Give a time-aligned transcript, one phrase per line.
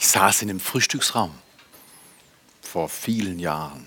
[0.00, 1.38] Ich saß in einem Frühstücksraum
[2.62, 3.86] vor vielen Jahren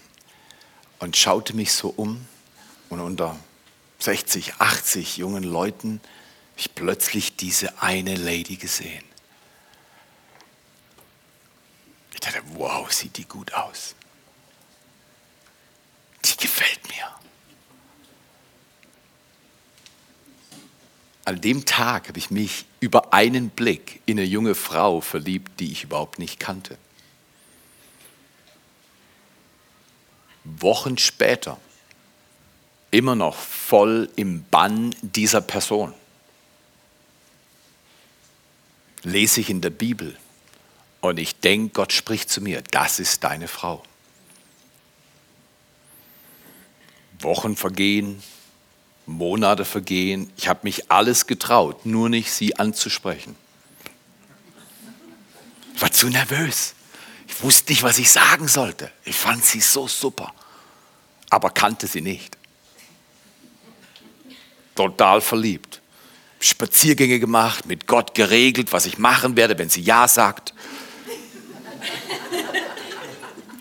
[1.00, 2.28] und schaute mich so um
[2.90, 3.36] und unter
[3.98, 9.04] 60, 80 jungen Leuten habe ich plötzlich diese eine Lady gesehen.
[12.14, 13.96] Ich dachte, wow, sieht die gut aus.
[16.24, 17.08] Die gefällt mir.
[21.26, 25.72] An dem Tag habe ich mich über einen Blick in eine junge Frau verliebt, die
[25.72, 26.78] ich überhaupt nicht kannte.
[30.44, 31.58] Wochen später
[32.92, 35.94] immer noch voll im Bann dieser Person.
[39.04, 40.18] Lese ich in der Bibel
[41.02, 43.84] und ich denke, Gott spricht zu mir, das ist deine Frau.
[47.20, 48.22] Wochen vergehen,
[49.06, 53.36] Monate vergehen, ich habe mich alles getraut, nur nicht sie anzusprechen.
[55.76, 56.76] Ich war zu nervös.
[57.28, 58.92] Ich wusste nicht, was ich sagen sollte.
[59.04, 60.34] Ich fand sie so super,
[61.30, 62.38] aber kannte sie nicht.
[64.76, 65.82] Total verliebt.
[66.40, 70.54] Spaziergänge gemacht, mit Gott geregelt, was ich machen werde, wenn sie Ja sagt.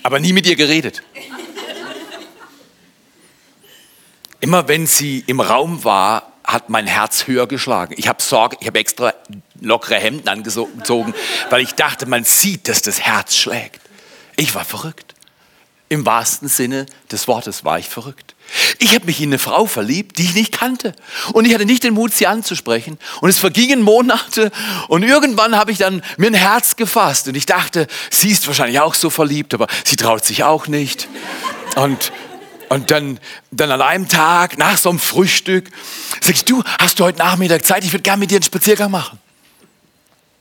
[0.02, 1.02] Aber nie mit ihr geredet.
[4.42, 7.94] Immer wenn sie im Raum war, hat mein Herz höher geschlagen.
[7.96, 9.14] Ich habe Sorge, ich habe extra
[9.60, 11.14] lockere Hemden angezogen,
[11.48, 13.80] weil ich dachte, man sieht, dass das Herz schlägt.
[14.34, 15.14] Ich war verrückt.
[15.88, 18.34] Im wahrsten Sinne des Wortes war ich verrückt.
[18.80, 20.92] Ich habe mich in eine Frau verliebt, die ich nicht kannte.
[21.32, 22.98] Und ich hatte nicht den Mut, sie anzusprechen.
[23.20, 24.50] Und es vergingen Monate.
[24.88, 27.28] Und irgendwann habe ich dann mir ein Herz gefasst.
[27.28, 31.06] Und ich dachte, sie ist wahrscheinlich auch so verliebt, aber sie traut sich auch nicht.
[31.76, 32.10] Und,
[32.72, 33.20] und dann,
[33.50, 35.70] dann an einem Tag, nach so einem Frühstück,
[36.22, 37.84] sag ich, du, hast du heute Nachmittag Zeit?
[37.84, 39.18] Ich würde gerne mit dir einen Spaziergang machen.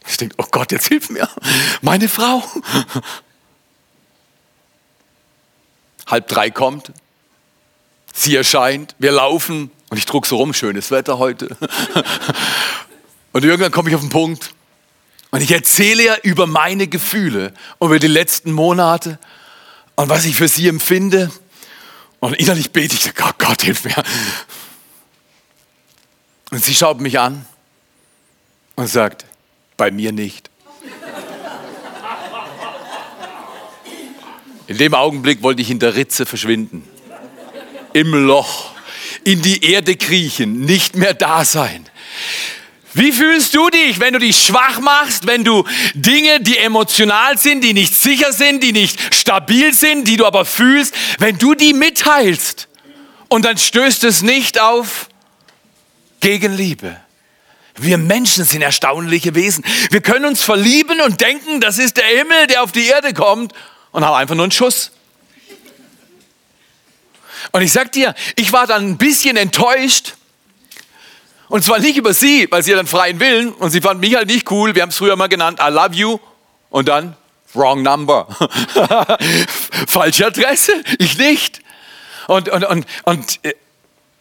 [0.08, 1.28] Ich denke, oh Gott, jetzt hilf mir.
[1.82, 2.42] Meine Frau.
[6.08, 6.94] halb drei kommt,
[8.14, 11.58] sie erscheint, wir laufen und ich druck so rum, schönes Wetter heute.
[13.34, 14.54] Und irgendwann komme ich auf den Punkt
[15.32, 19.20] und ich erzähle ihr über meine Gefühle über die letzten Monate
[19.96, 21.32] und was ich für sie empfinde.
[22.22, 24.04] Und innerlich bete ich, oh Gott, hilf mir.
[26.52, 27.46] Und sie schaut mich an
[28.76, 29.26] und sagt,
[29.76, 30.50] bei mir nicht.
[34.68, 36.88] In dem Augenblick wollte ich in der Ritze verschwinden,
[37.94, 38.72] im Loch,
[39.24, 41.90] in die Erde kriechen, nicht mehr da sein.
[42.94, 45.64] Wie fühlst du dich, wenn du dich schwach machst, wenn du
[45.94, 50.44] Dinge, die emotional sind, die nicht sicher sind, die nicht stabil sind, die du aber
[50.44, 52.68] fühlst, wenn du die mitteilst
[53.30, 55.08] und dann stößt es nicht auf
[56.20, 56.98] Gegenliebe?
[57.78, 59.64] Wir Menschen sind erstaunliche Wesen.
[59.90, 63.54] Wir können uns verlieben und denken, das ist der Himmel, der auf die Erde kommt
[63.92, 64.92] und habe einfach nur einen Schuss.
[67.52, 70.14] Und ich sag dir, ich war dann ein bisschen enttäuscht.
[71.52, 74.16] Und zwar nicht über sie, weil sie hat einen freien Willen und sie fand mich
[74.16, 74.74] halt nicht cool.
[74.74, 76.18] Wir haben es früher mal genannt, I love you.
[76.70, 77.18] Und dann,
[77.54, 78.26] wrong number.
[79.88, 81.60] Falsche Adresse, ich nicht.
[82.28, 83.54] Und, und, und, und äh,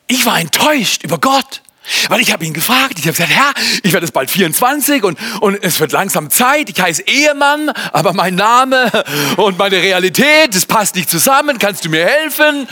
[0.08, 1.62] ich war enttäuscht über Gott.
[2.08, 3.52] Weil ich habe ihn gefragt, ich habe gesagt, Herr,
[3.84, 6.68] ich werde jetzt bald 24 und, und es wird langsam Zeit.
[6.68, 8.90] Ich heiße Ehemann, aber mein Name
[9.36, 11.58] und meine Realität, das passt nicht zusammen.
[11.58, 12.66] Kannst du mir helfen?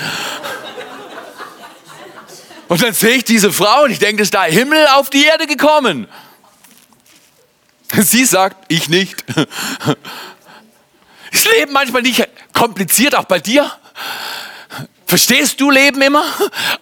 [2.69, 5.47] Und dann sehe ich diese Frau und ich denke, ist da Himmel auf die Erde
[5.47, 6.07] gekommen.
[7.93, 9.25] Sie sagt, ich nicht.
[11.31, 13.71] Ist Leben manchmal nicht kompliziert, auch bei dir?
[15.07, 16.23] Verstehst du Leben immer?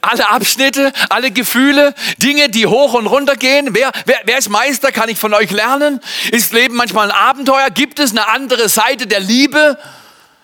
[0.00, 3.68] Alle Abschnitte, alle Gefühle, Dinge, die hoch und runter gehen.
[3.72, 4.90] Wer, wer, wer ist Meister?
[4.90, 6.00] Kann ich von euch lernen?
[6.32, 7.70] Ist Leben manchmal ein Abenteuer?
[7.70, 9.78] Gibt es eine andere Seite der Liebe?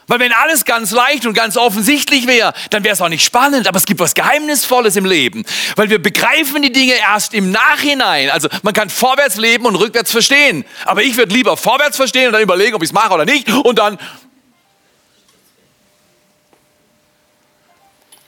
[0.07, 3.69] Weil wenn alles ganz leicht und ganz offensichtlich wäre, dann wäre es auch nicht spannend.
[3.69, 5.45] Aber es gibt was Geheimnisvolles im Leben.
[5.77, 8.31] Weil wir begreifen die Dinge erst im Nachhinein.
[8.31, 10.65] Also man kann vorwärts leben und rückwärts verstehen.
[10.85, 13.51] Aber ich würde lieber vorwärts verstehen und dann überlegen, ob ich es mache oder nicht.
[13.51, 13.99] Und dann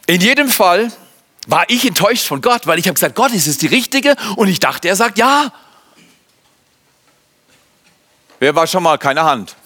[0.06, 0.93] In jedem Fall
[1.46, 4.16] war ich enttäuscht von Gott, weil ich habe gesagt, Gott, ist es die richtige?
[4.37, 5.52] Und ich dachte, er sagt ja.
[8.38, 9.56] Wer war schon mal, keine Hand,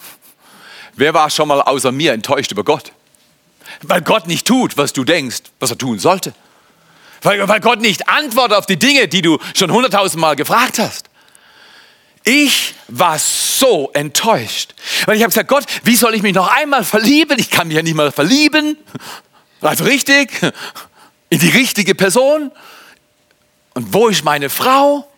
[0.98, 2.92] wer war schon mal außer mir enttäuscht über Gott?
[3.82, 6.34] Weil Gott nicht tut, was du denkst, was er tun sollte.
[7.22, 11.08] Weil, weil Gott nicht antwortet auf die Dinge, die du schon hunderttausend Mal gefragt hast.
[12.24, 14.74] Ich war so enttäuscht,
[15.06, 17.38] weil ich habe gesagt, Gott, wie soll ich mich noch einmal verlieben?
[17.38, 18.76] Ich kann mich ja nicht mal verlieben.
[19.60, 20.30] Also richtig,
[21.30, 22.50] in die richtige Person.
[23.74, 25.08] Und wo ist meine Frau?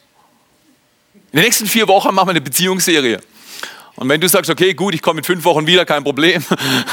[1.32, 3.20] In den nächsten vier Wochen machen wir eine Beziehungsserie.
[4.00, 6.42] Und wenn du sagst, okay, gut, ich komme in fünf Wochen wieder, kein Problem.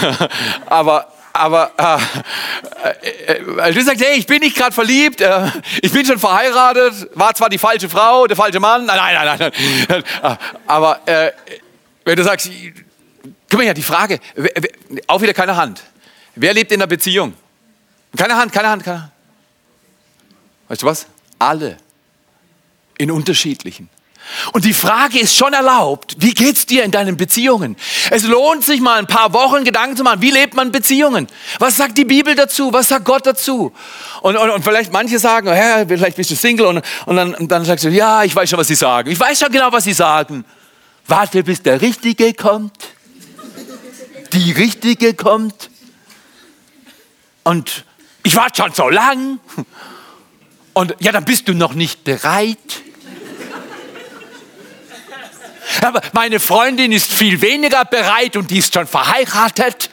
[0.65, 1.71] aber aber
[2.98, 5.50] äh, äh, du sagst, hey, ich bin nicht gerade verliebt, äh,
[5.81, 9.51] ich bin schon verheiratet, war zwar die falsche Frau, der falsche Mann, nein, nein, nein,
[9.88, 10.38] nein.
[10.68, 11.31] Aber äh,
[12.04, 12.50] wenn du sagst,
[13.50, 14.19] guck mal ja, die Frage,
[15.06, 15.81] auch wieder keine Hand.
[16.36, 17.33] Wer lebt in der Beziehung?
[18.18, 19.12] Keine Hand, keine Hand, keine Hand.
[20.68, 21.07] Weißt du was?
[21.39, 21.77] Alle.
[22.98, 23.89] In unterschiedlichen.
[24.53, 27.77] Und die Frage ist schon erlaubt, wie geht's dir in deinen Beziehungen?
[28.12, 31.27] Es lohnt sich mal ein paar Wochen Gedanken zu machen, wie lebt man Beziehungen?
[31.59, 32.71] Was sagt die Bibel dazu?
[32.74, 33.71] Was sagt Gott dazu?
[34.21, 37.51] Und, und, und vielleicht manche sagen, Herr, vielleicht bist du Single und, und, dann, und
[37.51, 39.09] dann sagst du, ja, ich weiß schon, was sie sagen.
[39.09, 40.45] Ich weiß schon genau, was sie sagen.
[41.07, 42.74] Warte, bis der Richtige kommt.
[44.33, 45.69] Die Richtige kommt.
[47.44, 47.85] Und
[48.24, 49.39] ich warte schon so lang.
[50.74, 52.57] Und ja, dann bist du noch nicht bereit.
[55.81, 59.89] Aber meine Freundin ist viel weniger bereit und die ist schon verheiratet.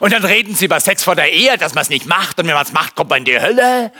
[0.00, 2.46] Und dann reden sie über Sex vor der Ehe, dass man es nicht macht und
[2.46, 3.92] wenn man es macht, kommt man in die Hölle.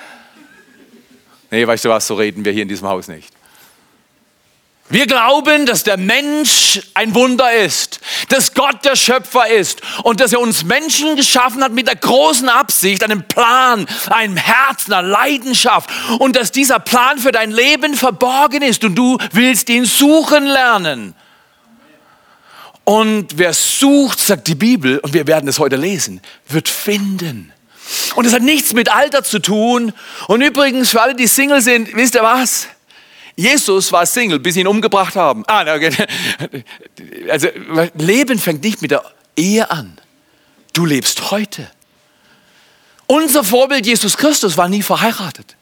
[1.50, 3.35] Nee, weißt du was, so reden wir hier in diesem Haus nicht.
[4.88, 7.98] Wir glauben, dass der Mensch ein Wunder ist,
[8.28, 12.48] dass Gott der Schöpfer ist und dass er uns Menschen geschaffen hat mit der großen
[12.48, 15.90] Absicht, einem Plan, einem Herzen, einer Leidenschaft
[16.20, 21.14] und dass dieser Plan für dein Leben verborgen ist und du willst ihn suchen lernen.
[22.84, 27.52] Und wer sucht, sagt die Bibel, und wir werden es heute lesen, wird finden.
[28.14, 29.92] Und es hat nichts mit Alter zu tun.
[30.28, 32.68] Und übrigens, für alle, die Single sind, wisst ihr was?
[33.36, 35.44] Jesus war Single, bis sie ihn umgebracht haben.
[35.46, 35.92] Ah, okay.
[37.30, 37.48] Also
[37.94, 39.04] Leben fängt nicht mit der
[39.36, 40.00] Ehe an.
[40.72, 41.70] Du lebst heute.
[43.06, 45.54] Unser Vorbild Jesus Christus war nie verheiratet.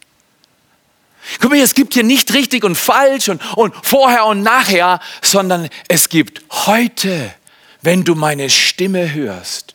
[1.40, 5.68] Guck mal, es gibt hier nicht richtig und falsch und, und vorher und nachher, sondern
[5.88, 7.34] es gibt heute,
[7.82, 9.74] wenn du meine Stimme hörst.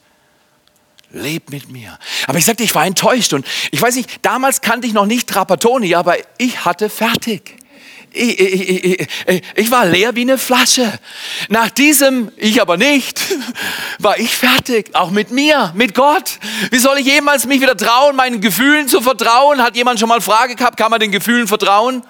[1.11, 1.97] Leb mit mir.
[2.27, 5.27] Aber ich sagte, ich war enttäuscht und ich weiß nicht, damals kannte ich noch nicht
[5.27, 7.57] Trapattoni, aber ich hatte fertig.
[8.11, 10.91] Ich, ich, ich, ich, war leer wie eine Flasche.
[11.47, 13.21] Nach diesem, ich aber nicht,
[14.00, 14.89] war ich fertig.
[14.94, 16.39] Auch mit mir, mit Gott.
[16.71, 19.61] Wie soll ich jemals mich wieder trauen, meinen Gefühlen zu vertrauen?
[19.61, 22.03] Hat jemand schon mal Frage gehabt, kann man den Gefühlen vertrauen?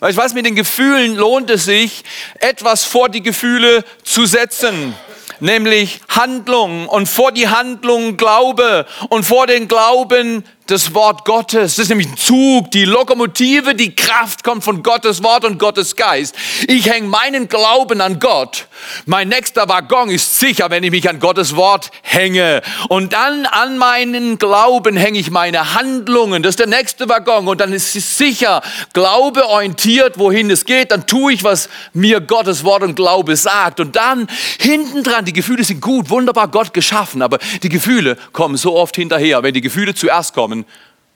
[0.00, 2.02] Weißt du was, mit den Gefühlen lohnt es sich,
[2.40, 4.94] etwas vor die Gefühle zu setzen
[5.40, 11.76] nämlich Handlung und vor die Handlung Glaube und vor den Glauben das Wort Gottes.
[11.76, 15.94] Das ist nämlich ein Zug, die Lokomotive, die Kraft kommt von Gottes Wort und Gottes
[15.94, 16.34] Geist.
[16.68, 18.66] Ich hänge meinen Glauben an Gott.
[19.04, 22.62] Mein nächster Waggon ist sicher, wenn ich mich an Gottes Wort hänge.
[22.88, 26.42] Und dann an meinen Glauben hänge ich meine Handlungen.
[26.42, 27.46] Das ist der nächste Waggon.
[27.46, 28.62] Und dann ist es sicher,
[28.94, 30.90] Glaube orientiert, wohin es geht.
[30.90, 33.80] Dann tue ich, was mir Gottes Wort und Glaube sagt.
[33.80, 34.28] Und dann
[34.58, 37.20] hinten dran, die Gefühle sind gut, wunderbar Gott geschaffen.
[37.20, 39.42] Aber die Gefühle kommen so oft hinterher.
[39.42, 40.66] Wenn die Gefühle zuerst kommen, kommen,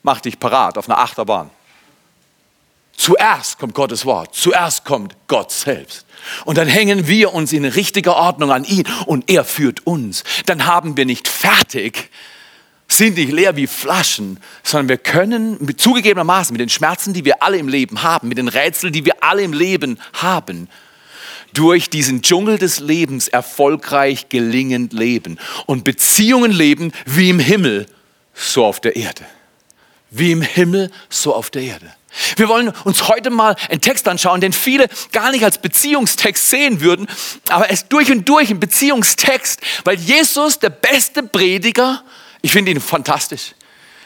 [0.03, 1.49] mach dich parat auf einer Achterbahn.
[2.95, 6.05] Zuerst kommt Gottes Wort, zuerst kommt Gott selbst.
[6.43, 10.23] Und dann hängen wir uns in richtiger Ordnung an ihn und er führt uns.
[10.45, 12.09] Dann haben wir nicht fertig,
[12.89, 17.41] sind nicht leer wie Flaschen, sondern wir können mit zugegebenermaßen mit den Schmerzen, die wir
[17.41, 20.67] alle im Leben haben, mit den Rätseln, die wir alle im Leben haben,
[21.53, 27.85] durch diesen Dschungel des Lebens erfolgreich gelingend leben und Beziehungen leben wie im Himmel
[28.39, 29.25] so auf der Erde.
[30.11, 31.93] Wie im Himmel, so auf der Erde.
[32.37, 36.81] Wir wollen uns heute mal einen Text anschauen, den viele gar nicht als Beziehungstext sehen
[36.81, 37.07] würden,
[37.49, 42.03] aber es durch und durch ein Beziehungstext, weil Jesus, der beste Prediger,
[42.41, 43.53] ich finde ihn fantastisch.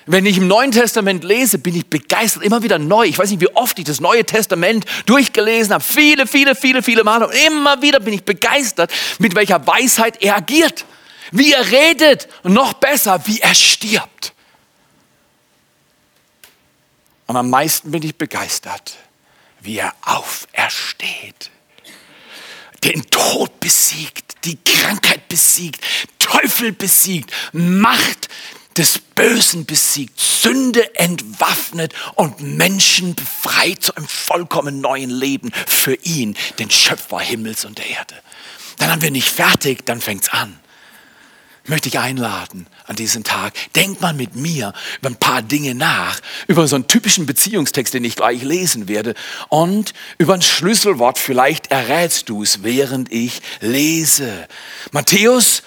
[0.06, 3.06] Wenn ich im Neuen Testament lese, bin ich begeistert, immer wieder neu.
[3.06, 5.84] Ich weiß nicht, wie oft ich das Neue Testament durchgelesen habe.
[5.84, 7.28] Viele, viele, viele, viele Male.
[7.28, 10.84] Und immer wieder bin ich begeistert, mit welcher Weisheit er agiert
[11.34, 14.34] wie er redet und noch besser, wie er stirbt.
[17.26, 18.96] Und am meisten bin ich begeistert,
[19.60, 21.50] wie er aufersteht,
[22.84, 25.84] den Tod besiegt, die Krankheit besiegt,
[26.20, 28.30] Teufel besiegt, Macht
[28.78, 36.38] des Bösen besiegt, Sünde entwaffnet und Menschen befreit zu einem vollkommen neuen Leben für ihn,
[36.60, 38.16] den Schöpfer Himmels und der Erde.
[38.78, 40.60] Dann haben wir nicht fertig, dann fängt es an
[41.66, 43.54] möchte ich einladen an diesem Tag.
[43.76, 48.04] Denk mal mit mir über ein paar Dinge nach, über so einen typischen Beziehungstext, den
[48.04, 49.14] ich gleich lesen werde
[49.50, 51.18] und über ein Schlüsselwort.
[51.18, 54.48] Vielleicht errätst du es, während ich lese.
[54.92, 55.64] Matthäus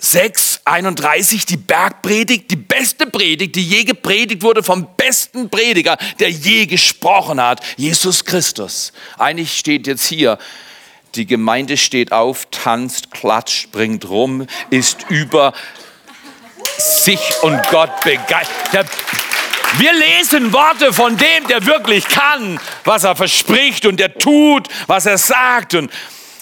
[0.00, 6.30] 6, 31, die Bergpredigt, die beste Predigt, die je gepredigt wurde vom besten Prediger, der
[6.30, 8.92] je gesprochen hat, Jesus Christus.
[9.18, 10.38] Eigentlich steht jetzt hier,
[11.14, 15.52] die Gemeinde steht auf, tanzt, klatscht, springt rum, ist über
[16.78, 18.88] sich und Gott begeistert.
[19.78, 25.06] Wir lesen Worte von dem, der wirklich kann, was er verspricht und der tut, was
[25.06, 25.90] er sagt und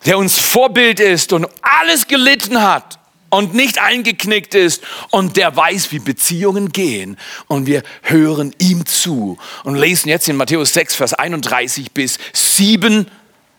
[0.04, 2.98] der uns Vorbild ist und alles gelitten hat
[3.30, 7.18] und nicht eingeknickt ist und der weiß, wie Beziehungen gehen.
[7.48, 13.08] Und wir hören ihm zu und lesen jetzt in Matthäus 6, Vers 31 bis 7,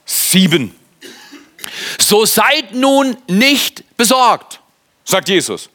[0.05, 0.73] 7.
[1.99, 4.59] So seid nun nicht besorgt,
[5.03, 5.69] sagt Jesus.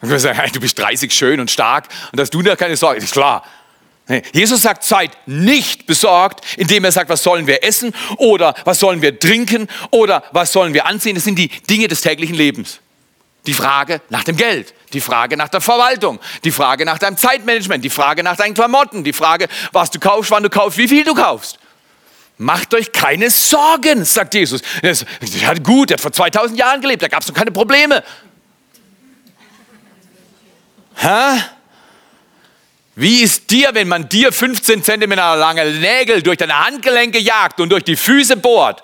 [0.00, 2.76] Und wir sagen, hey, du bist 30 schön und stark und dass du da keine
[2.76, 3.44] Sorge, ist klar.
[4.32, 9.00] Jesus sagt, seid nicht besorgt, indem er sagt, was sollen wir essen oder was sollen
[9.00, 11.14] wir trinken oder was sollen wir anziehen.
[11.14, 12.80] Das sind die Dinge des täglichen Lebens.
[13.46, 17.84] Die Frage nach dem Geld, die Frage nach der Verwaltung, die Frage nach deinem Zeitmanagement,
[17.84, 21.04] die Frage nach deinen Klamotten, die Frage, was du kaufst, wann du kaufst, wie viel
[21.04, 21.58] du kaufst.
[22.42, 24.62] Macht euch keine Sorgen, sagt Jesus.
[24.82, 24.96] Er
[25.46, 28.02] hat gut, er hat vor 2000 Jahren gelebt, da gab es doch keine Probleme.
[30.96, 31.40] Hä?
[32.96, 37.70] Wie ist dir, wenn man dir 15 Zentimeter lange Nägel durch deine Handgelenke jagt und
[37.70, 38.82] durch die Füße bohrt?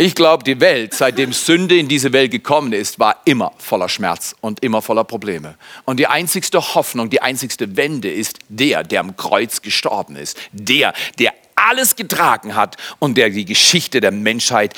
[0.00, 4.36] Ich glaube, die Welt, seitdem Sünde in diese Welt gekommen ist, war immer voller Schmerz
[4.40, 5.56] und immer voller Probleme.
[5.86, 10.38] Und die einzigste Hoffnung, die einzigste Wende ist der, der am Kreuz gestorben ist.
[10.52, 14.72] Der, der alles getragen hat und der die Geschichte der Menschheit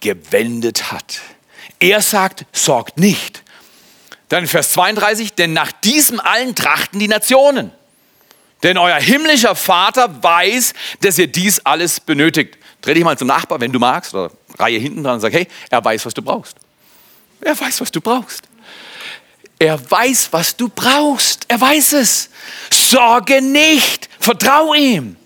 [0.00, 1.20] gewendet hat.
[1.80, 3.42] Er sagt, sorgt nicht,
[4.28, 7.72] dann in Vers 32, denn nach diesem allen trachten die Nationen.
[8.62, 12.58] Denn euer himmlischer Vater weiß, dass ihr dies alles benötigt.
[12.86, 15.48] Dreh dich mal zum Nachbar, wenn du magst, oder Reihe hinten dran und sag, hey,
[15.70, 16.56] er weiß, was du brauchst.
[17.40, 18.44] Er weiß, was du brauchst.
[19.58, 21.46] Er weiß, was du brauchst.
[21.48, 22.30] Er weiß es.
[22.70, 24.08] Sorge nicht.
[24.20, 25.16] Vertrau ihm.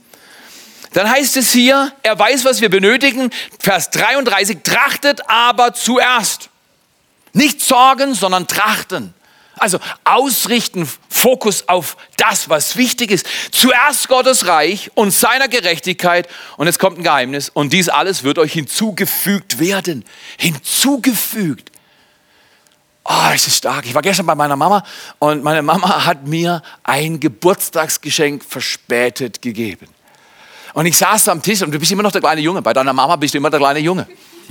[0.94, 3.30] Dann heißt es hier, er weiß, was wir benötigen.
[3.58, 6.48] Vers 33, trachtet aber zuerst.
[7.34, 9.12] Nicht sorgen, sondern trachten.
[9.60, 13.26] Also ausrichten, Fokus auf das, was wichtig ist.
[13.52, 16.28] Zuerst Gottes Reich und seiner Gerechtigkeit.
[16.56, 17.50] Und jetzt kommt ein Geheimnis.
[17.50, 20.04] Und dies alles wird euch hinzugefügt werden.
[20.38, 21.70] Hinzugefügt.
[23.04, 23.86] Oh, es ist stark.
[23.86, 24.84] Ich war gestern bei meiner Mama
[25.18, 29.88] und meine Mama hat mir ein Geburtstagsgeschenk verspätet gegeben.
[30.74, 32.62] Und ich saß am Tisch und du bist immer noch der kleine Junge.
[32.62, 34.06] Bei deiner Mama bist du immer der kleine Junge.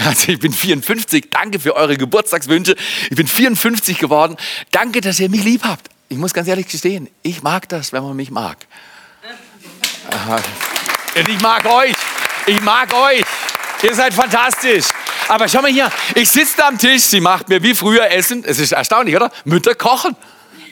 [0.05, 1.29] Also ich bin 54.
[1.29, 2.75] Danke für eure Geburtstagswünsche.
[3.09, 4.37] Ich bin 54 geworden.
[4.71, 5.89] Danke, dass ihr mich lieb habt.
[6.07, 8.57] Ich muss ganz ehrlich gestehen, ich mag das, wenn man mich mag.
[11.15, 11.93] Und ich mag euch.
[12.47, 13.23] Ich mag euch.
[13.83, 14.85] Ihr seid fantastisch.
[15.27, 18.43] Aber schau mal hier, ich sitze da am Tisch, sie macht mir wie früher Essen.
[18.43, 19.31] Es ist erstaunlich, oder?
[19.45, 20.15] Mütter kochen.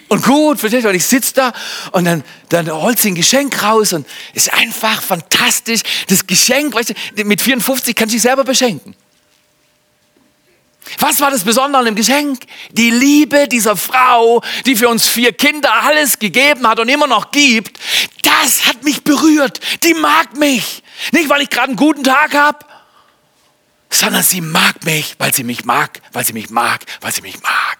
[0.07, 0.89] Und gut, verstehst du?
[0.89, 1.53] Und ich sitze da
[1.91, 5.81] und dann, dann holt sie ein Geschenk raus und ist einfach fantastisch.
[6.07, 8.95] Das Geschenk, weißt du, mit 54 kann sie selber beschenken.
[10.99, 12.43] Was war das Besondere an dem Geschenk?
[12.71, 17.31] Die Liebe dieser Frau, die für uns vier Kinder alles gegeben hat und immer noch
[17.31, 17.79] gibt.
[18.23, 19.59] Das hat mich berührt.
[19.83, 20.83] Die mag mich.
[21.11, 22.59] Nicht, weil ich gerade einen guten Tag habe,
[23.89, 27.41] sondern sie mag mich, weil sie mich mag, weil sie mich mag, weil sie mich
[27.41, 27.77] mag.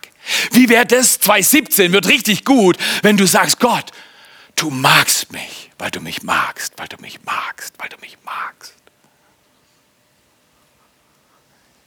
[0.52, 1.20] Wie wäre das?
[1.20, 3.92] 2017 wird richtig gut, wenn du sagst, Gott,
[4.56, 8.74] du magst mich, weil du mich magst, weil du mich magst, weil du mich magst.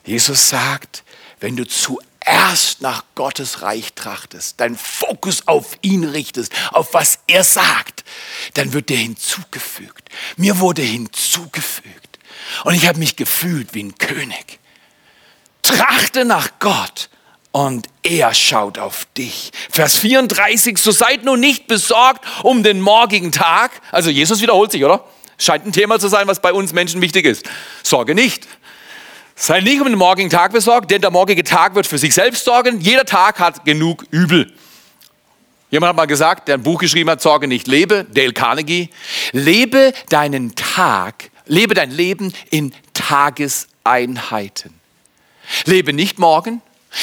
[0.04, 1.04] Jesus sagt,
[1.40, 7.44] wenn du zuerst nach Gottes Reich trachtest, deinen Fokus auf ihn richtest, auf was er
[7.44, 8.04] sagt,
[8.54, 10.08] dann wird dir hinzugefügt.
[10.36, 12.18] Mir wurde hinzugefügt.
[12.64, 14.58] Und ich habe mich gefühlt wie ein König.
[15.62, 17.10] Trachte nach Gott
[17.52, 19.50] und er schaut auf dich.
[19.70, 23.72] Vers 34, so seid nun nicht besorgt um den morgigen Tag.
[23.92, 25.04] Also Jesus wiederholt sich, oder?
[25.38, 27.48] Scheint ein Thema zu sein, was bei uns Menschen wichtig ist.
[27.82, 28.46] Sorge nicht.
[29.42, 32.44] Sei nicht um den morgigen Tag besorgt, denn der morgige Tag wird für sich selbst
[32.44, 32.78] sorgen.
[32.78, 34.52] Jeder Tag hat genug Übel.
[35.70, 38.90] Jemand hat mal gesagt, der ein Buch geschrieben hat, Sorge nicht lebe, Dale Carnegie.
[39.32, 44.78] Lebe deinen Tag, lebe dein Leben in Tageseinheiten.
[45.64, 46.60] Lebe nicht morgen,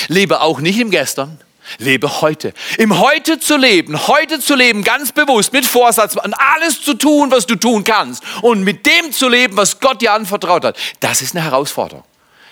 [0.07, 1.39] lebe auch nicht im Gestern,
[1.79, 2.53] lebe heute.
[2.77, 7.31] Im Heute zu leben, heute zu leben, ganz bewusst, mit Vorsatz, an alles zu tun,
[7.31, 11.23] was du tun kannst und mit dem zu leben, was Gott dir anvertraut hat, das
[11.23, 12.03] ist eine Herausforderung.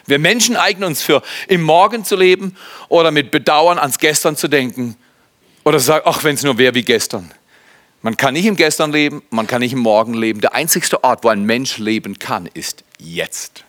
[0.08, 2.56] Wir Menschen eignen uns für im Morgen zu leben
[2.90, 4.96] oder mit Bedauern ans Gestern zu denken
[5.64, 7.32] oder zu sagen, ach, wenn es nur wäre wie gestern.
[8.02, 10.40] Man kann nicht im Gestern leben, man kann nicht im Morgen leben.
[10.42, 13.64] Der einzigste Ort, wo ein Mensch leben kann, ist jetzt.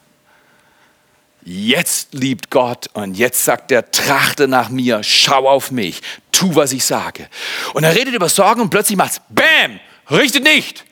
[1.42, 6.02] Jetzt liebt Gott und jetzt sagt er, trachte nach mir, schau auf mich,
[6.32, 7.28] tu, was ich sage.
[7.72, 9.78] Und er redet über Sorgen und plötzlich macht's BAM!
[10.10, 10.85] Richtet nicht!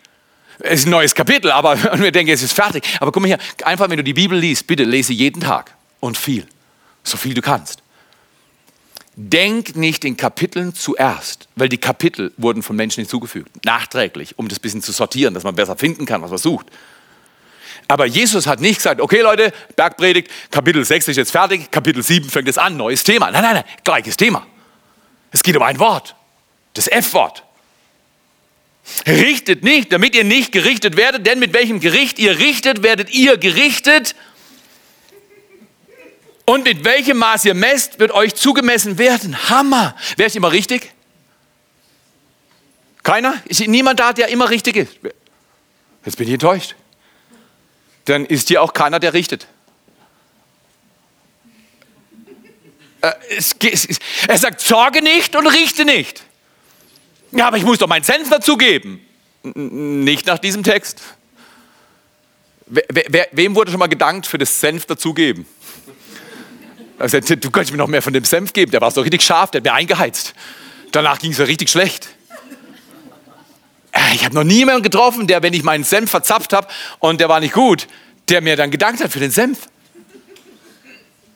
[0.59, 2.85] Es ist ein neues Kapitel, aber und wir denken, es ist fertig.
[3.01, 6.17] Aber guck mal hier, einfach wenn du die Bibel liest, bitte lese jeden Tag und
[6.17, 6.47] viel.
[7.03, 7.83] So viel du kannst.
[9.17, 14.59] Denk nicht in Kapiteln zuerst, weil die Kapitel wurden von Menschen hinzugefügt, nachträglich, um das
[14.59, 16.67] bisschen zu sortieren, dass man besser finden kann, was man sucht.
[17.87, 22.29] Aber Jesus hat nicht gesagt, okay Leute, Bergpredigt, Kapitel 6 ist jetzt fertig, Kapitel 7
[22.29, 23.31] fängt es an, neues Thema.
[23.31, 24.47] Nein, nein, nein, gleiches Thema.
[25.31, 26.17] Es geht um ein Wort,
[26.73, 27.45] das F-Wort.
[29.07, 33.39] Richtet nicht, damit ihr nicht gerichtet werdet, denn mit welchem Gericht ihr richtet, werdet ihr
[33.39, 34.15] gerichtet.
[36.47, 39.49] Und mit welchem Maß ihr messt, wird euch zugemessen werden.
[39.49, 39.97] Hammer.
[40.17, 40.93] Wer ist immer richtig?
[43.03, 43.41] Keiner?
[43.47, 44.93] Ist niemand da, der immer richtig ist?
[46.05, 46.75] Jetzt bin ich enttäuscht.
[48.05, 49.47] Dann ist hier auch keiner, der richtet.
[53.01, 53.13] Äh,
[54.29, 56.23] er sagt, sorge nicht und richte nicht.
[57.35, 59.01] Ja, aber ich muss doch meinen Senf dazugeben.
[59.43, 61.03] Nicht nach diesem Text.
[62.67, 65.47] wem wurde schon mal gedankt für das Senf dazugeben?
[66.99, 69.51] Also, du könntest mir noch mehr von dem Senf geben, der war so richtig scharf,
[69.51, 70.33] der hat mir eingeheizt.
[70.93, 72.09] Danach ging es mir richtig schlecht.
[73.91, 76.69] Äh, ich habe noch niemanden getroffen, der, wenn ich meinen Senf verzapft habe
[77.01, 77.89] und der war nicht gut,
[78.29, 79.69] der mir dann gedankt hat für den Senf.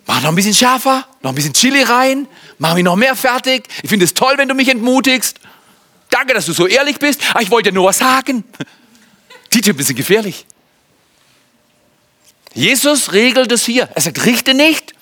[0.07, 2.29] Mach noch ein bisschen schärfer, noch ein bisschen Chili rein,
[2.59, 3.69] mach mich noch mehr fertig.
[3.83, 5.41] Ich finde es toll, wenn du mich entmutigst.
[6.11, 7.21] Danke, dass du so ehrlich bist.
[7.35, 8.45] Ah, ich wollte dir nur was sagen.
[9.53, 10.47] Die Typen sind gefährlich.
[12.55, 13.89] Jesus regelt es hier.
[13.95, 14.95] Er sagt, richte nicht,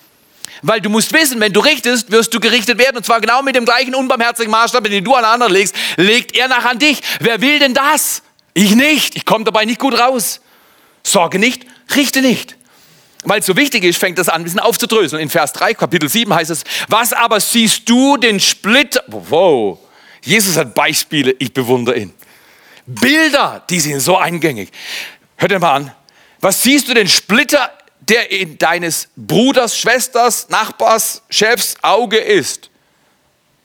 [0.61, 2.97] weil du musst wissen, wenn du richtest, wirst du gerichtet werden.
[2.97, 6.47] Und zwar genau mit dem gleichen unbarmherzigen Maßstab, den du an anderen legst, legt er
[6.47, 7.01] nach an dich.
[7.19, 8.21] Wer will denn das?
[8.53, 9.15] Ich nicht.
[9.15, 10.41] Ich komme dabei nicht gut raus.
[11.03, 12.55] Sorge nicht, richte nicht.
[13.23, 15.21] Weil es so wichtig ist, fängt das an, ein bisschen aufzudröseln.
[15.21, 19.03] In Vers 3, Kapitel 7 heißt es, was aber siehst du den Splitter?
[19.07, 19.79] Wow.
[20.27, 22.13] Jesus hat Beispiele, ich bewundere ihn.
[22.85, 24.69] Bilder, die sind so eingängig.
[25.35, 25.91] Hört dir mal an.
[26.39, 27.71] Was siehst du den Splitter
[28.07, 32.69] der in deines Bruders, Schwesters, Nachbars, Chefs Auge ist.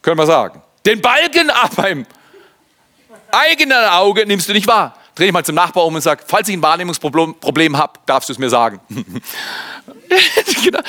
[0.01, 0.61] Können wir sagen.
[0.85, 2.07] Den Balken ab beim
[3.31, 4.99] eigenen Auge nimmst du nicht wahr.
[5.15, 8.33] Dreh dich mal zum Nachbar um und sag, falls ich ein Wahrnehmungsproblem habe, darfst du
[8.33, 8.81] es mir sagen.
[10.63, 10.81] Genau.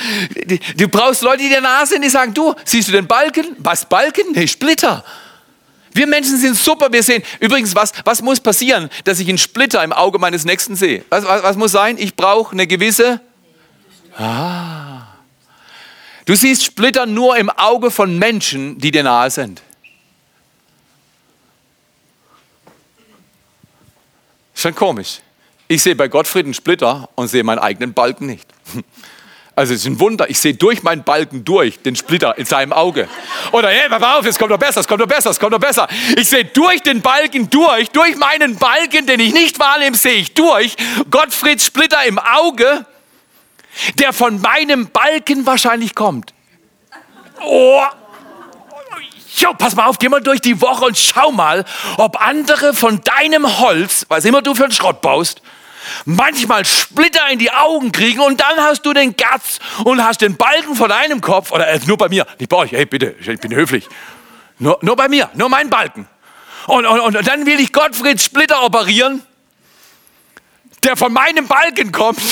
[0.76, 3.56] Du brauchst Leute, die dir nah sind, die sagen, du, siehst du den Balken?
[3.58, 4.32] Was Balken?
[4.32, 5.02] Nee, Splitter.
[5.94, 7.22] Wir Menschen sind super, wir sehen.
[7.40, 11.04] Übrigens, was, was muss passieren, dass ich einen Splitter im Auge meines Nächsten sehe?
[11.08, 11.96] Was, was, was muss sein?
[11.98, 13.20] Ich brauche eine gewisse
[14.16, 15.06] Ah.
[16.24, 19.60] Du siehst Splitter nur im Auge von Menschen, die dir nahe sind.
[24.54, 25.20] Schon komisch.
[25.68, 28.48] Ich sehe bei Gottfried einen Splitter und sehe meinen eigenen Balken nicht.
[29.56, 32.72] Also es ist ein Wunder, ich sehe durch meinen Balken durch den Splitter in seinem
[32.72, 33.08] Auge.
[33.52, 35.60] Oder hey, pass auf, es kommt doch besser, es kommt doch besser, es kommt doch
[35.60, 35.86] besser.
[36.16, 40.34] Ich sehe durch den Balken durch, durch meinen Balken, den ich nicht wahrnehme, sehe ich
[40.34, 40.74] durch.
[41.10, 42.84] Gottfrieds Splitter im Auge
[43.98, 46.32] der von meinem Balken wahrscheinlich kommt.
[47.42, 47.82] Oh,
[49.36, 51.64] Jo, pass mal auf, geh mal durch die Woche und schau mal,
[51.96, 55.42] ob andere von deinem Holz, was immer du für einen Schrott baust,
[56.04, 60.36] manchmal Splitter in die Augen kriegen und dann hast du den Gatz und hast den
[60.36, 63.40] Balken vor deinem Kopf, oder äh, nur bei mir, nicht bei euch, hey bitte, ich
[63.40, 63.88] bin höflich,
[64.58, 66.08] nur, nur bei mir, nur mein Balken.
[66.66, 69.22] Und, und, und dann will ich Gottfried Splitter operieren,
[70.82, 72.22] der von meinem Balken kommt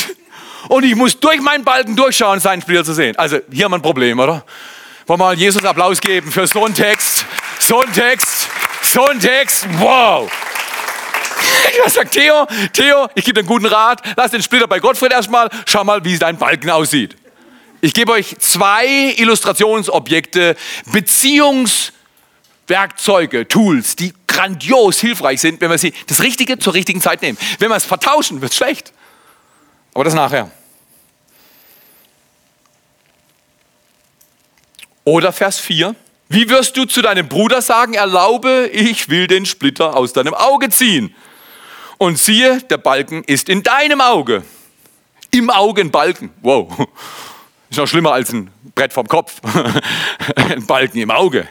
[0.69, 3.17] und ich muss durch meinen Balken durchschauen, seinen Splitter zu sehen.
[3.17, 4.45] Also hier haben wir ein Problem, oder?
[5.07, 7.27] Wollen wir mal Jesus Applaus geben für so einen Text,
[7.59, 8.49] so einen Text,
[8.83, 10.31] so einen Text, wow.
[11.87, 15.13] Ich sage, Theo, Theo, ich gebe dir einen guten Rat, lass den Splitter bei Gottfried
[15.13, 17.17] erstmal, schau mal, wie dein Balken aussieht.
[17.81, 20.57] Ich gebe euch zwei Illustrationsobjekte,
[20.93, 27.37] Beziehungswerkzeuge, Tools, die grandios hilfreich sind, wenn wir sie das Richtige zur richtigen Zeit nehmen.
[27.59, 28.93] Wenn wir es vertauschen, wird es schlecht.
[29.95, 30.51] Aber das nachher.
[35.05, 35.97] Oder Vers 4.
[36.29, 40.71] Wie wirst du zu deinem Bruder sagen, erlaube, ich will den Splitter aus deinem Auge
[40.71, 41.15] ziehen?
[41.99, 44.43] Und siehe, der Balken ist in deinem Auge.
[45.31, 46.31] Im Auge ein Balken.
[46.43, 46.89] Wow.
[47.71, 49.41] Ist noch schlimmer als ein Brett vom Kopf.
[50.37, 51.49] ein Balken im Auge.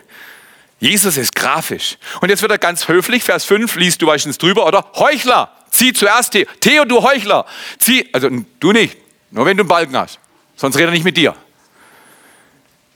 [0.82, 1.98] Jesus ist grafisch.
[2.22, 4.86] Und jetzt wird er ganz höflich, Vers 5, liest du meistens drüber, oder?
[4.96, 6.46] Heuchler, zieh zuerst Theo.
[6.60, 7.46] Theo, du Heuchler,
[7.78, 8.98] zieh, also du nicht,
[9.30, 10.20] nur wenn du einen Balken hast,
[10.56, 11.36] sonst redet er nicht mit dir.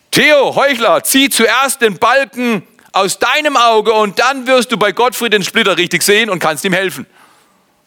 [0.09, 5.33] Theo, Heuchler, zieh zuerst den Balken aus deinem Auge und dann wirst du bei Gottfried
[5.33, 7.05] den Splitter richtig sehen und kannst ihm helfen.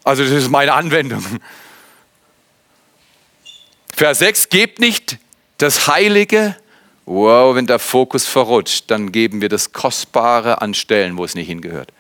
[0.05, 1.25] Also das ist meine Anwendung.
[3.95, 5.19] Vers 6, gebt nicht
[5.59, 6.57] das Heilige.
[7.05, 11.49] Wow, wenn der Fokus verrutscht, dann geben wir das Kostbare an Stellen, wo es nicht
[11.49, 11.91] hingehört.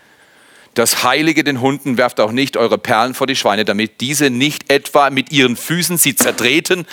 [0.75, 4.71] Das Heilige den Hunden werft auch nicht eure Perlen vor die Schweine, damit diese nicht
[4.71, 6.87] etwa mit ihren Füßen sie zertreten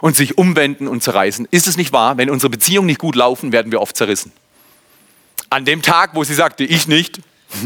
[0.00, 1.46] und sich umwenden und zerreißen.
[1.50, 2.16] Ist es nicht wahr?
[2.16, 4.32] Wenn unsere Beziehungen nicht gut laufen, werden wir oft zerrissen.
[5.48, 7.20] An dem Tag, wo sie sagte, ich nicht,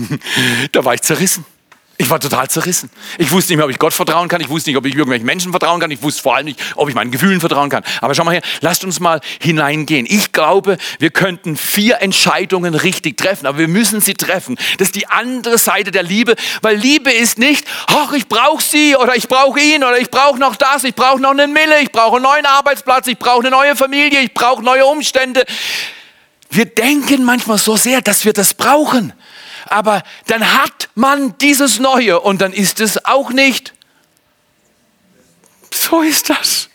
[0.72, 1.46] da war ich zerrissen.
[1.96, 2.90] Ich war total zerrissen.
[3.18, 4.40] Ich wusste nicht mehr, ob ich Gott vertrauen kann.
[4.40, 5.92] Ich wusste nicht, ob ich irgendwelchen Menschen vertrauen kann.
[5.92, 7.84] Ich wusste vor allem nicht, ob ich meinen Gefühlen vertrauen kann.
[8.00, 10.04] Aber schau mal her, lasst uns mal hineingehen.
[10.08, 14.56] Ich glaube, wir könnten vier Entscheidungen richtig treffen, aber wir müssen sie treffen.
[14.78, 18.96] Das ist die andere Seite der Liebe, weil Liebe ist nicht, ach, ich brauche sie
[18.96, 21.92] oder ich brauche ihn oder ich brauche noch das, ich brauche noch einen Mille, ich
[21.92, 25.44] brauche einen neuen Arbeitsplatz, ich brauche eine neue Familie, ich brauche neue Umstände.
[26.50, 29.12] Wir denken manchmal so sehr, dass wir das brauchen
[29.66, 33.74] aber dann hat man dieses Neue und dann ist es auch nicht.
[35.72, 36.68] So ist das.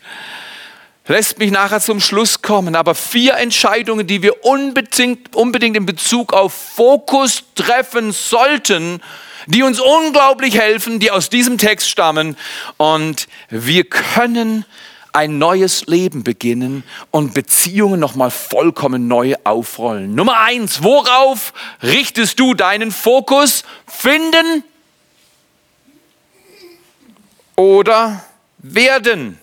[1.06, 6.32] Lässt mich nachher zum Schluss kommen, aber vier Entscheidungen, die wir unbedingt, unbedingt in Bezug
[6.32, 9.02] auf Fokus treffen sollten,
[9.46, 12.36] die uns unglaublich helfen, die aus diesem Text stammen.
[12.76, 14.64] Und wir können
[15.12, 20.14] ein neues Leben beginnen und Beziehungen nochmal vollkommen neu aufrollen.
[20.14, 23.64] Nummer eins, worauf richtest du deinen Fokus?
[23.86, 24.62] Finden
[27.56, 28.24] oder
[28.58, 29.38] werden?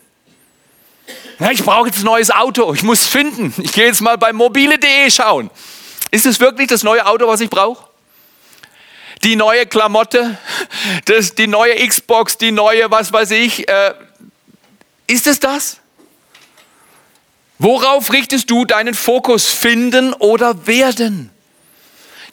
[1.51, 3.53] Ich brauche jetzt ein neues Auto, ich muss finden.
[3.57, 5.51] Ich gehe jetzt mal bei mobile.de schauen.
[6.09, 7.87] Ist es wirklich das neue Auto, was ich brauche?
[9.23, 10.37] Die neue Klamotte,
[11.05, 13.93] das, die neue Xbox, die neue, was weiß ich, äh,
[15.07, 15.79] ist es das?
[17.59, 19.47] Worauf richtest du deinen Fokus?
[19.47, 21.31] Finden oder werden?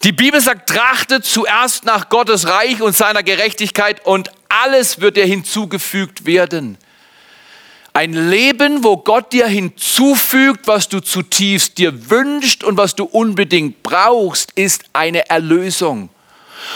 [0.03, 5.25] Die Bibel sagt, trachtet zuerst nach Gottes Reich und seiner Gerechtigkeit und alles wird dir
[5.25, 6.77] hinzugefügt werden.
[7.95, 13.83] Ein Leben, wo Gott dir hinzufügt, was du zutiefst dir wünscht und was du unbedingt
[13.83, 16.11] brauchst, ist eine Erlösung.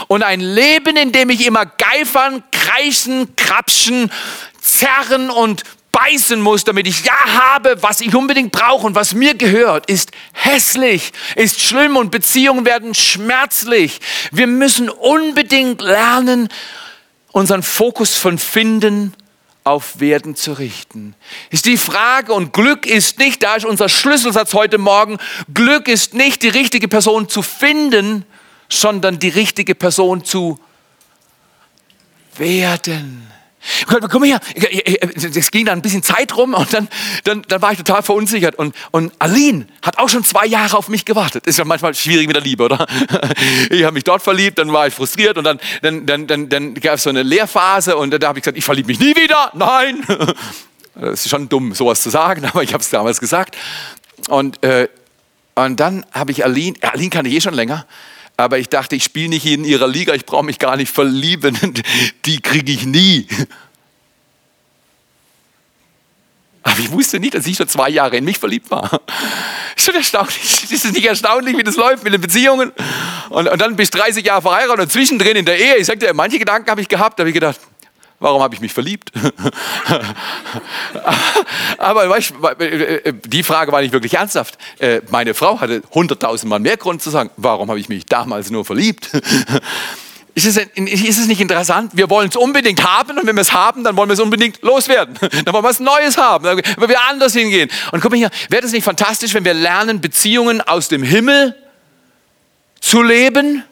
[0.07, 4.13] Und ein Leben, in dem ich immer geifern, kreischen, krapschen,
[4.61, 5.65] zerren und
[5.99, 10.13] beißen muss, damit ich ja habe, was ich unbedingt brauche und was mir gehört, ist
[10.33, 14.01] hässlich, ist schlimm und Beziehungen werden schmerzlich.
[14.31, 16.49] Wir müssen unbedingt lernen,
[17.33, 19.13] unseren Fokus von Finden
[19.65, 21.15] auf Werden zu richten.
[21.51, 25.19] Ist die Frage und Glück ist nicht, da ist unser Schlüsselsatz heute Morgen,
[25.53, 28.25] Glück ist nicht die richtige Person zu finden,
[28.69, 30.59] sondern die richtige Person zu
[32.37, 33.38] werden.
[34.11, 36.89] Komm her, es ging dann ein bisschen Zeit rum und dann,
[37.25, 38.55] dann, dann war ich total verunsichert.
[38.55, 41.47] Und, und Aline hat auch schon zwei Jahre auf mich gewartet.
[41.47, 42.87] Ist ja manchmal schwierig mit der Liebe, oder?
[43.71, 46.75] Ich habe mich dort verliebt, dann war ich frustriert und dann, dann, dann, dann, dann
[46.75, 49.51] gab es so eine Lehrphase und da habe ich gesagt, ich verliebe mich nie wieder.
[49.55, 50.05] Nein!
[51.01, 53.57] Das ist schon dumm, sowas zu sagen, aber ich habe es damals gesagt.
[54.29, 54.89] Und, äh,
[55.55, 57.87] und dann habe ich Aline, Aline kannte ich eh schon länger,
[58.39, 61.59] aber ich dachte, ich spiele nicht in ihrer Liga, ich brauche mich gar nicht verlieben.
[62.25, 63.27] Die kriege ich nie.
[66.63, 69.01] Aber ich wusste nicht, dass ich schon zwei Jahre in mich verliebt war.
[69.77, 70.37] Schon erstaunlich.
[70.71, 72.71] Ist es nicht erstaunlich, wie das läuft mit den Beziehungen?
[73.31, 76.15] Und, und dann bist du 30 Jahre verheiratet und zwischendrin in der Ehe, ich sagte,
[76.15, 77.59] manche Gedanken habe ich gehabt, da habe ich gedacht,
[78.21, 79.13] Warum habe ich mich verliebt?
[81.79, 82.35] Aber weißt,
[83.27, 84.59] die Frage war nicht wirklich ernsthaft.
[84.81, 88.65] Äh, meine Frau hatte hunderttausendmal mehr Grund zu sagen, warum habe ich mich damals nur
[88.65, 89.11] verliebt?
[90.35, 91.97] Ist es, ist es, nicht interessant?
[91.97, 94.63] Wir wollen es unbedingt haben und wenn wir es haben, dann wollen wir es unbedingt
[94.63, 95.17] loswerden.
[95.21, 97.69] Dann wollen wir was Neues haben, wollen wir anders hingehen.
[97.91, 101.57] Und guck mal hier, wäre das nicht fantastisch, wenn wir lernen, Beziehungen aus dem Himmel
[102.81, 103.65] zu leben?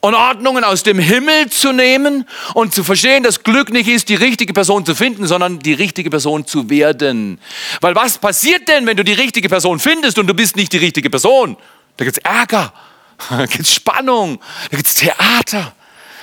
[0.00, 4.14] Und Ordnungen aus dem Himmel zu nehmen und zu verstehen, dass Glück nicht ist, die
[4.14, 7.38] richtige Person zu finden, sondern die richtige Person zu werden.
[7.80, 10.78] Weil was passiert denn, wenn du die richtige Person findest und du bist nicht die
[10.78, 11.56] richtige Person?
[11.96, 12.72] Da gibt es Ärger,
[13.30, 15.74] da gibt es Spannung, da gibt es Theater.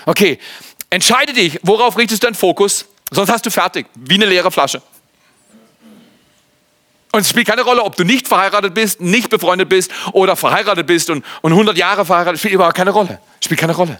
[0.05, 0.39] Okay,
[0.89, 4.81] entscheide dich, worauf richtest du deinen Fokus, sonst hast du fertig, wie eine leere Flasche.
[7.17, 10.85] Und es spielt keine Rolle, ob du nicht verheiratet bist, nicht befreundet bist oder verheiratet
[10.85, 13.19] bist und, und 100 Jahre verheiratet, spielt überhaupt keine Rolle.
[13.43, 13.99] Spielt keine Rolle.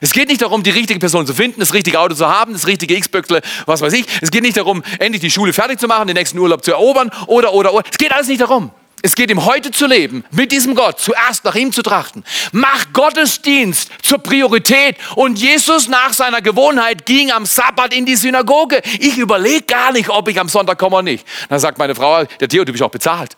[0.00, 2.66] Es geht nicht darum, die richtige Person zu finden, das richtige Auto zu haben, das
[2.66, 4.06] richtige X-Böckle, was weiß ich.
[4.20, 7.12] Es geht nicht darum, endlich die Schule fertig zu machen, den nächsten Urlaub zu erobern
[7.28, 7.86] oder, oder, oder.
[7.88, 8.72] Es geht alles nicht darum.
[9.02, 12.24] Es geht ihm heute zu leben, mit diesem Gott, zuerst nach ihm zu trachten.
[12.52, 14.96] Mach Gottesdienst zur Priorität.
[15.14, 18.80] Und Jesus nach seiner Gewohnheit ging am Sabbat in die Synagoge.
[18.98, 21.26] Ich überlege gar nicht, ob ich am Sonntag komme oder nicht.
[21.48, 23.36] Dann sagt meine Frau, der Theo, du bist auch bezahlt.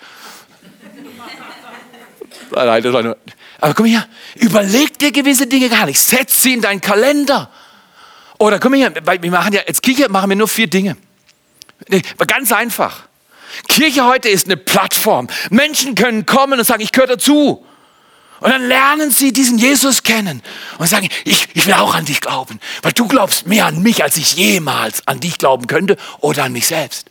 [2.54, 3.16] Nein, das war nur.
[3.60, 6.00] Aber komm her, überleg dir gewisse Dinge gar nicht.
[6.00, 7.50] Setz sie in deinen Kalender.
[8.38, 10.96] Oder komm her, weil wir machen ja, als Kirche machen wir nur vier Dinge.
[12.26, 13.07] Ganz einfach.
[13.68, 15.28] Kirche heute ist eine Plattform.
[15.50, 17.64] Menschen können kommen und sagen, ich gehöre dazu.
[18.40, 20.42] Und dann lernen sie diesen Jesus kennen
[20.78, 24.02] und sagen, ich, ich will auch an dich glauben, weil du glaubst mehr an mich,
[24.04, 27.08] als ich jemals an dich glauben könnte oder an mich selbst.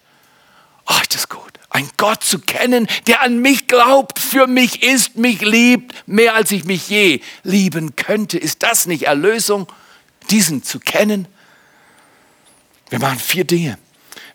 [0.88, 1.42] Oh, ist das gut.
[1.70, 6.52] Ein Gott zu kennen, der an mich glaubt, für mich ist, mich liebt, mehr als
[6.52, 8.38] ich mich je lieben könnte.
[8.38, 9.68] Ist das nicht Erlösung,
[10.30, 11.28] diesen zu kennen?
[12.90, 13.78] Wir machen vier Dinge.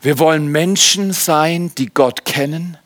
[0.03, 2.77] Wir wollen Menschen sein, die Gott kennen.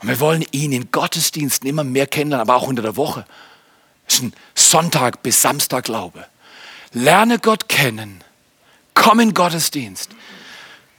[0.00, 3.24] Und wir wollen ihn in Gottesdiensten immer mehr kennenlernen, aber auch unter der Woche.
[4.06, 6.26] Das ist ein Sonntag bis Samstag Glaube.
[6.92, 8.22] Lerne Gott kennen.
[8.94, 10.10] Komm in Gottesdienst.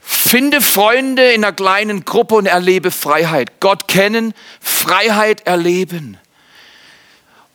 [0.00, 3.60] Finde Freunde in einer kleinen Gruppe und erlebe Freiheit.
[3.60, 6.18] Gott kennen, Freiheit erleben.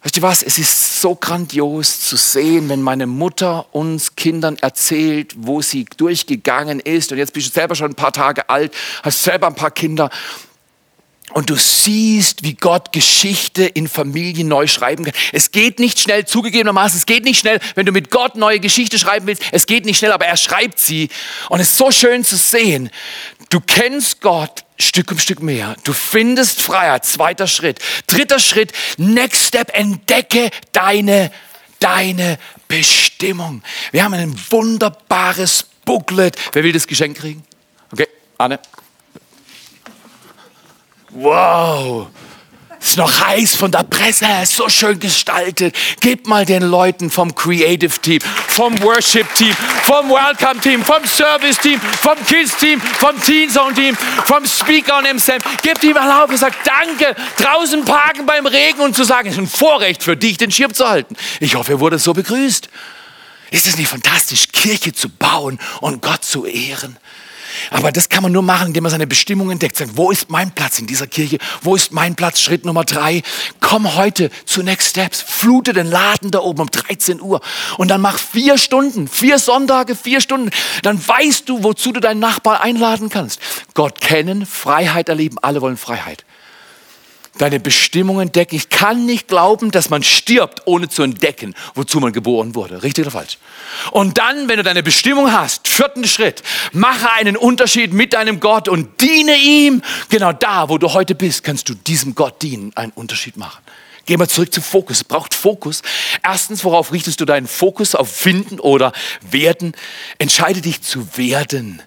[0.03, 0.43] Weißt du was?
[0.43, 6.79] Es ist so grandios zu sehen, wenn meine Mutter uns Kindern erzählt, wo sie durchgegangen
[6.79, 7.11] ist.
[7.11, 10.09] Und jetzt bist du selber schon ein paar Tage alt, hast selber ein paar Kinder.
[11.33, 15.13] Und du siehst, wie Gott Geschichte in Familien neu schreiben kann.
[15.33, 18.97] Es geht nicht schnell, zugegebenermaßen, es geht nicht schnell, wenn du mit Gott neue Geschichte
[18.97, 19.43] schreiben willst.
[19.51, 21.09] Es geht nicht schnell, aber er schreibt sie.
[21.49, 22.89] Und es ist so schön zu sehen.
[23.49, 25.75] Du kennst Gott Stück um Stück mehr.
[25.83, 27.05] Du findest Freiheit.
[27.05, 27.79] Zweiter Schritt.
[28.07, 28.71] Dritter Schritt.
[28.97, 29.71] Next Step.
[29.73, 31.31] Entdecke deine,
[31.79, 32.37] deine
[32.67, 33.63] Bestimmung.
[33.91, 36.35] Wir haben ein wunderbares Booklet.
[36.53, 37.43] Wer will das Geschenk kriegen?
[37.91, 38.59] Okay, Anne.
[41.11, 42.09] Wow,
[42.79, 45.75] ist noch heiß von der Presse, so schön gestaltet.
[45.99, 48.19] Gebt mal den Leuten vom Creative Team,
[48.57, 53.75] vom Worship Team, vom Welcome Team, vom Service Team, vom Kids Team, vom Teen Zone
[53.75, 55.37] Team, vom Speaker und MSM.
[55.61, 57.15] Gebt ihm Erlaubnis sagt Danke.
[57.37, 60.73] Draußen parken beim Regen und zu sagen, es ist ein Vorrecht für dich, den Schirm
[60.73, 61.15] zu halten.
[61.39, 62.67] Ich hoffe, ihr wurdet so begrüßt.
[63.51, 66.97] Ist es nicht fantastisch, Kirche zu bauen und Gott zu ehren?
[67.71, 69.77] Aber das kann man nur machen, indem man seine Bestimmung entdeckt.
[69.77, 71.37] Sagt, wo ist mein Platz in dieser Kirche?
[71.61, 72.41] Wo ist mein Platz?
[72.41, 73.23] Schritt Nummer drei.
[73.59, 75.21] Komm heute zu Next Steps.
[75.21, 77.41] Flute den Laden da oben um 13 Uhr.
[77.77, 80.51] Und dann mach vier Stunden, vier Sonntage, vier Stunden.
[80.83, 83.39] Dann weißt du, wozu du deinen Nachbar einladen kannst.
[83.73, 85.37] Gott kennen, Freiheit erleben.
[85.41, 86.26] Alle wollen Freiheit
[87.37, 88.55] deine Bestimmung entdecken.
[88.55, 92.83] Ich kann nicht glauben, dass man stirbt, ohne zu entdecken, wozu man geboren wurde.
[92.83, 93.37] Richtig oder falsch?
[93.91, 98.67] Und dann, wenn du deine Bestimmung hast, vierten Schritt, mache einen Unterschied mit deinem Gott
[98.67, 99.81] und diene ihm.
[100.09, 103.61] Genau da, wo du heute bist, kannst du diesem Gott dienen, einen Unterschied machen.
[104.07, 104.97] Geh mal zurück zu Fokus.
[104.97, 105.81] Es braucht Fokus.
[106.23, 107.93] Erstens, worauf richtest du deinen Fokus?
[107.93, 109.73] Auf Finden oder Werden?
[110.17, 111.81] Entscheide dich zu werden.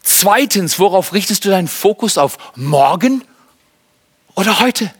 [0.00, 2.16] Zweitens, worauf richtest du deinen Fokus?
[2.16, 3.24] Auf morgen
[4.34, 4.92] oder heute?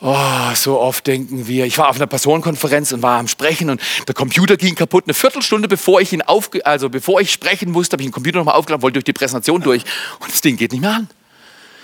[0.00, 3.80] Oh, so oft denken wir, ich war auf einer Personenkonferenz und war am Sprechen und
[4.06, 5.04] der Computer ging kaputt.
[5.06, 8.38] Eine Viertelstunde bevor ich ihn auf, also bevor ich sprechen musste, habe ich den Computer
[8.38, 9.82] nochmal aufgeladen, wollte durch die Präsentation durch
[10.20, 11.08] und das Ding geht nicht mehr an.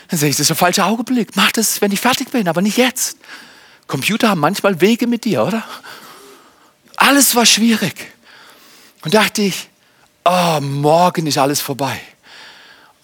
[0.09, 1.31] Dann sage ich, das ist der falsche Augenblick.
[1.35, 3.19] Mach das, wenn ich fertig bin, aber nicht jetzt.
[3.89, 5.65] Computer haben manchmal Wege mit dir, oder?
[6.97, 8.13] Alles war schwierig.
[9.03, 9.69] Und dachte ich,
[10.25, 12.01] oh, morgen ist alles vorbei.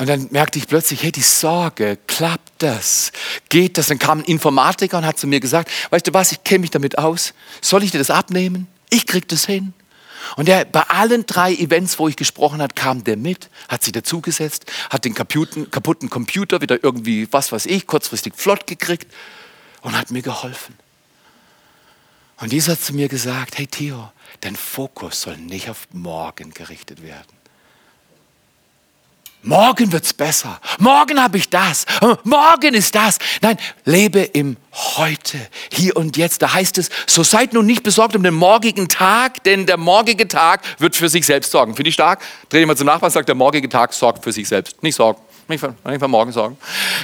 [0.01, 3.13] Und dann merkte ich plötzlich, hey, die Sorge, klappt das?
[3.51, 3.89] Geht das?
[3.89, 6.71] Dann kam ein Informatiker und hat zu mir gesagt, weißt du was, ich kenne mich
[6.71, 7.35] damit aus.
[7.61, 8.67] Soll ich dir das abnehmen?
[8.89, 9.75] Ich krieg das hin.
[10.37, 13.93] Und der, bei allen drei Events, wo ich gesprochen habe, kam der mit, hat sich
[13.93, 19.07] dazugesetzt, hat den kaputten, kaputten Computer wieder irgendwie, was weiß ich, kurzfristig flott gekriegt
[19.83, 20.75] und hat mir geholfen.
[22.39, 24.11] Und dieser hat zu mir gesagt, hey Theo,
[24.41, 27.40] dein Fokus soll nicht auf morgen gerichtet werden.
[29.43, 30.61] Morgen wird's besser.
[30.79, 31.87] Morgen habe ich das.
[32.25, 33.19] Morgen ist das.
[33.41, 35.39] Nein, lebe im Heute,
[35.73, 36.43] hier und jetzt.
[36.43, 40.29] Da heißt es, so seid nun nicht besorgt um den morgigen Tag, denn der morgige
[40.29, 41.75] Tag wird für sich selbst sorgen.
[41.75, 42.21] Finde ich stark?
[42.51, 44.83] Dreh dich mal zum Nachbarn, sagt, der morgige Tag sorgt für sich selbst.
[44.83, 45.21] Nicht sorgen.
[45.49, 46.57] Nicht von, nicht von morgen sorgen.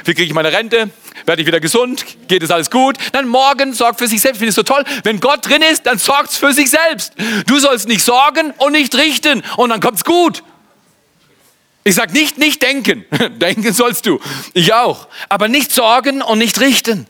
[0.04, 0.90] Wie kriege ich meine Rente?
[1.24, 2.04] Werde ich wieder gesund?
[2.28, 2.96] Geht es alles gut?
[3.10, 4.38] Dann morgen sorgt für sich selbst.
[4.38, 4.84] Finde ich so toll.
[5.02, 7.14] Wenn Gott drin ist, dann sorgt es für sich selbst.
[7.46, 9.42] Du sollst nicht sorgen und nicht richten.
[9.56, 10.44] Und dann kommt es gut.
[11.86, 13.04] Ich sage nicht, nicht denken.
[13.38, 14.18] denken sollst du.
[14.54, 15.06] Ich auch.
[15.28, 17.06] Aber nicht sorgen und nicht richten.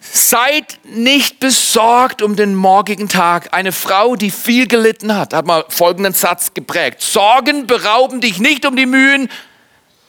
[0.00, 3.54] Seid nicht besorgt um den morgigen Tag.
[3.54, 7.02] Eine Frau, die viel gelitten hat, hat mal folgenden Satz geprägt.
[7.02, 9.30] Sorgen berauben dich nicht um die Mühen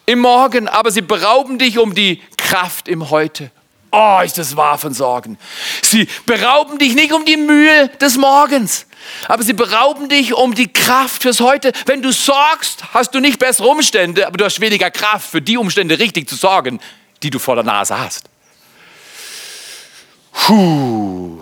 [0.07, 3.51] im Morgen, aber sie berauben dich um die Kraft im Heute.
[3.91, 5.37] Oh, ist das wahr von Sorgen.
[5.83, 8.87] Sie berauben dich nicht um die Mühe des Morgens,
[9.27, 11.71] aber sie berauben dich um die Kraft fürs Heute.
[11.85, 15.57] Wenn du sorgst, hast du nicht bessere Umstände, aber du hast weniger Kraft für die
[15.57, 16.79] Umstände richtig zu sorgen,
[17.23, 18.25] die du vor der Nase hast.
[20.31, 21.39] Puh.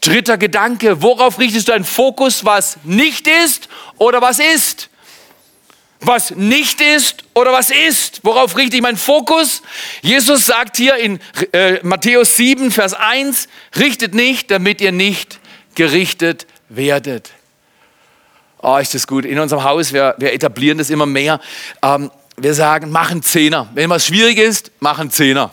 [0.00, 4.88] Dritter Gedanke, worauf richtest du deinen Fokus, was nicht ist oder was ist?
[6.00, 8.20] was nicht ist oder was ist.
[8.22, 9.62] Worauf richte ich meinen Fokus?
[10.02, 11.20] Jesus sagt hier in
[11.52, 15.40] äh, Matthäus 7, Vers 1, richtet nicht, damit ihr nicht
[15.74, 17.30] gerichtet werdet.
[18.62, 19.24] Oh, ist das gut.
[19.24, 21.40] In unserem Haus, wir, wir etablieren das immer mehr.
[21.82, 23.68] Ähm, wir sagen, machen Zehner.
[23.74, 25.50] Wenn was schwierig ist, machen Zehner.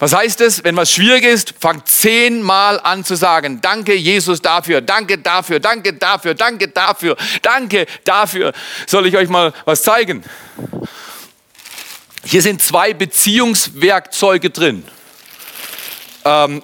[0.00, 0.64] Was heißt es?
[0.64, 5.92] Wenn was schwierig ist, fangt zehnmal an zu sagen, danke Jesus dafür, danke dafür, danke
[5.92, 8.52] dafür, danke dafür, danke dafür.
[8.86, 10.24] Soll ich euch mal was zeigen?
[12.24, 14.84] Hier sind zwei Beziehungswerkzeuge drin.
[16.24, 16.62] Ähm,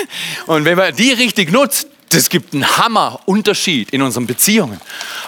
[0.46, 4.80] und wenn man die richtig nutzt, das gibt einen Hammerunterschied in unseren Beziehungen.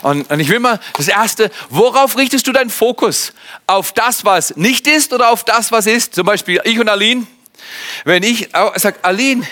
[0.03, 3.33] Und, und, ich will mal das Erste, worauf richtest du deinen Fokus?
[3.67, 6.15] Auf das, was nicht ist oder auf das, was ist?
[6.15, 7.27] Zum Beispiel ich und Aline,
[8.05, 9.47] wenn ich sage, Aline,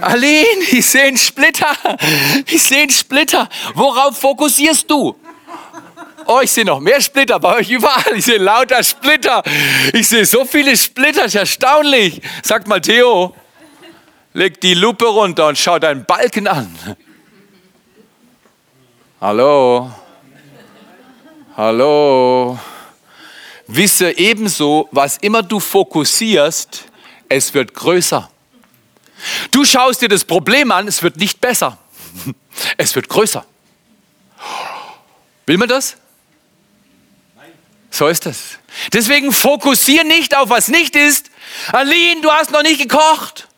[0.00, 1.76] Aline, ich sehe einen Splitter.
[2.46, 3.48] Ich sehe einen Splitter.
[3.74, 5.16] Worauf fokussierst du?
[6.26, 8.16] Oh, ich sehe noch mehr Splitter bei euch überall.
[8.16, 9.42] Ich sehe lauter Splitter.
[9.92, 12.22] Ich sehe so viele Splitter, ist erstaunlich.
[12.42, 13.34] Sagt mal, Theo,
[14.32, 16.96] leg die Lupe runter und schau deinen Balken an.
[19.20, 19.90] Hallo?
[21.56, 22.58] Hallo?
[23.66, 26.84] Wisse ebenso, was immer du fokussierst,
[27.28, 28.30] es wird größer.
[29.50, 31.78] Du schaust dir das Problem an, es wird nicht besser.
[32.76, 33.44] Es wird größer.
[35.46, 35.96] Will man das?
[37.90, 38.58] So ist es.
[38.92, 41.30] Deswegen fokussier nicht auf was nicht ist.
[41.72, 43.48] Aline, du hast noch nicht gekocht.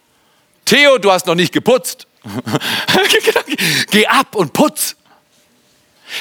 [0.64, 2.06] Theo, du hast noch nicht geputzt.
[3.90, 4.96] Geh ab und putz.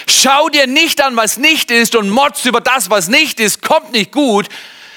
[0.08, 3.92] Schau dir nicht an, was nicht ist und motz über das, was nicht ist, kommt
[3.92, 4.50] nicht gut,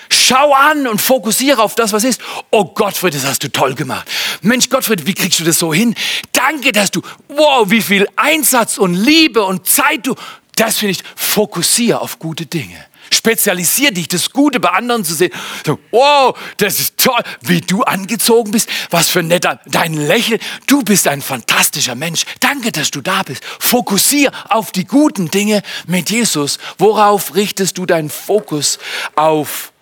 [0.09, 2.21] Schau an und fokussiere auf das, was ist.
[2.51, 4.09] Oh Gottfried, das hast du toll gemacht.
[4.43, 5.95] Mensch, Gottfried, wie kriegst du das so hin?
[6.33, 10.15] Danke, dass du, wow, wie viel Einsatz und Liebe und Zeit du,
[10.55, 12.85] das finde ich, fokussiere auf gute Dinge.
[13.13, 15.33] Spezialisier dich, das Gute bei anderen zu sehen.
[15.65, 18.69] So, wow, das ist toll, wie du angezogen bist.
[18.91, 20.41] Was für ein netter, dein Lächeln.
[20.67, 22.25] Du bist ein fantastischer Mensch.
[22.41, 23.45] Danke, dass du da bist.
[23.45, 26.59] Fokussier auf die guten Dinge mit Jesus.
[26.79, 28.79] Worauf richtest du deinen Fokus
[29.15, 29.73] auf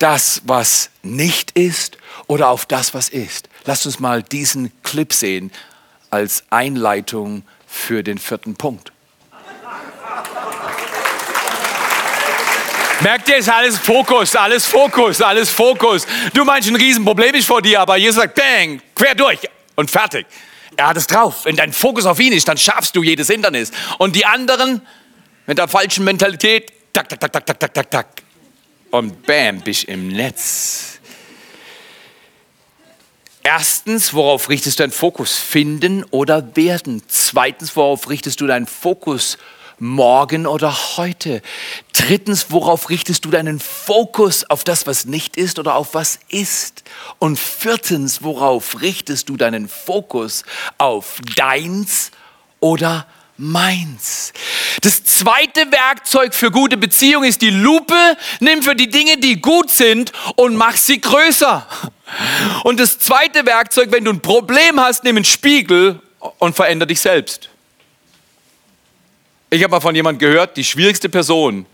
[0.00, 3.48] das, was nicht ist oder auf das, was ist.
[3.64, 5.52] Lasst uns mal diesen Clip sehen
[6.10, 8.92] als Einleitung für den vierten Punkt.
[13.02, 16.06] Merkt ihr, ist alles Fokus, alles Fokus, alles Fokus.
[16.34, 19.40] Du meinst, ein Riesenproblem ist vor dir, aber Jesus sagt, bang, quer durch
[19.74, 20.26] und fertig.
[20.76, 21.44] Er hat es drauf.
[21.44, 23.72] Wenn dein Fokus auf ihn ist, dann schaffst du jedes Hindernis.
[23.98, 24.82] Und die anderen
[25.46, 28.06] mit der falschen Mentalität, tak, tak, tak, tak, tak, tak, tak, tak
[28.90, 31.00] und bam, bist im Netz.
[33.42, 35.38] Erstens, worauf richtest du deinen Fokus?
[35.38, 37.02] Finden oder werden?
[37.08, 39.38] Zweitens, worauf richtest du deinen Fokus?
[39.80, 41.42] Morgen oder heute?
[41.92, 44.48] Drittens, worauf richtest du deinen Fokus?
[44.48, 46.84] Auf das, was nicht ist oder auf was ist?
[47.18, 50.44] Und viertens, worauf richtest du deinen Fokus?
[50.78, 52.10] Auf deins
[52.60, 53.06] oder
[53.38, 54.32] meins.
[54.82, 58.16] Das zweite Werkzeug für gute Beziehung ist die Lupe.
[58.40, 61.66] Nimm für die Dinge, die gut sind und mach sie größer.
[62.64, 66.00] Und das zweite Werkzeug, wenn du ein Problem hast, nimm einen Spiegel
[66.38, 67.48] und veränder dich selbst.
[69.50, 71.66] Ich habe mal von jemandem gehört, die schwierigste Person,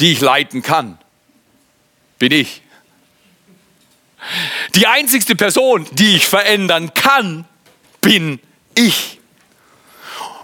[0.00, 0.98] die ich leiten kann,
[2.18, 2.62] bin ich.
[4.74, 7.46] Die einzigste Person, die ich verändern kann,
[8.00, 8.40] bin
[8.74, 9.20] ich.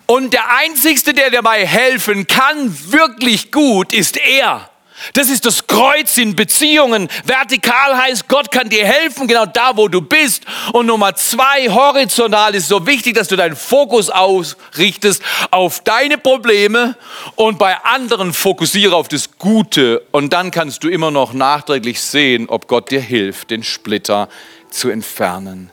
[0.07, 4.71] Und der Einzigste, der dabei helfen kann, wirklich gut, ist er.
[5.12, 7.09] Das ist das Kreuz in Beziehungen.
[7.25, 10.45] Vertikal heißt, Gott kann dir helfen, genau da, wo du bist.
[10.73, 16.97] Und Nummer zwei, horizontal ist so wichtig, dass du deinen Fokus ausrichtest auf deine Probleme
[17.37, 20.03] und bei anderen fokussiere auf das Gute.
[20.11, 24.29] Und dann kannst du immer noch nachträglich sehen, ob Gott dir hilft, den Splitter
[24.71, 25.71] zu entfernen.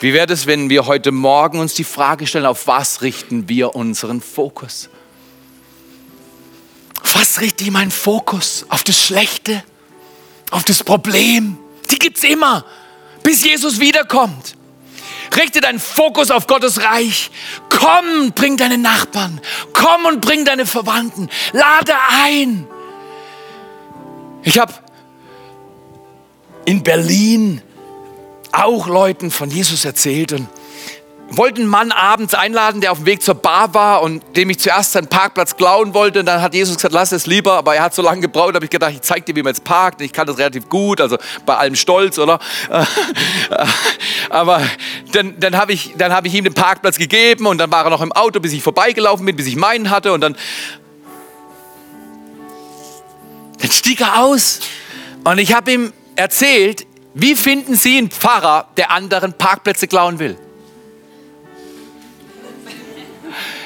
[0.00, 3.74] Wie wäre es, wenn wir heute Morgen uns die Frage stellen, auf was richten wir
[3.74, 4.90] unseren Fokus?
[7.18, 8.64] Was richte ich meinen Fokus?
[8.68, 9.64] Auf das Schlechte?
[10.52, 11.58] Auf das Problem?
[11.90, 12.64] Die gibt es immer,
[13.24, 14.54] bis Jesus wiederkommt.
[15.36, 17.30] Richte deinen Fokus auf Gottes Reich.
[17.68, 19.40] Komm, bring deine Nachbarn.
[19.72, 21.28] Komm und bring deine Verwandten.
[21.52, 21.92] Lade
[22.24, 22.66] ein.
[24.44, 24.72] Ich habe
[26.64, 27.62] in Berlin
[28.52, 30.48] auch Leuten von Jesus erzählt und
[31.30, 34.58] wollte einen Mann abends einladen, der auf dem Weg zur Bar war und dem ich
[34.58, 36.20] zuerst seinen Parkplatz klauen wollte.
[36.20, 37.54] Und dann hat Jesus gesagt, lass es lieber.
[37.54, 39.64] Aber er hat so lange gebraucht, habe ich gedacht, ich zeige dir, wie man jetzt
[39.64, 40.00] parkt.
[40.00, 42.38] Ich kann das relativ gut, also bei allem Stolz, oder?
[44.30, 44.62] Aber
[45.12, 48.02] dann, dann habe ich, hab ich ihm den Parkplatz gegeben und dann war er noch
[48.02, 50.12] im Auto, bis ich vorbeigelaufen bin, bis ich meinen hatte.
[50.12, 50.36] Und dann
[53.58, 54.60] Dann stieg er aus
[55.24, 60.38] und ich habe ihm erzählt, wie finden Sie einen Pfarrer, der anderen Parkplätze klauen will?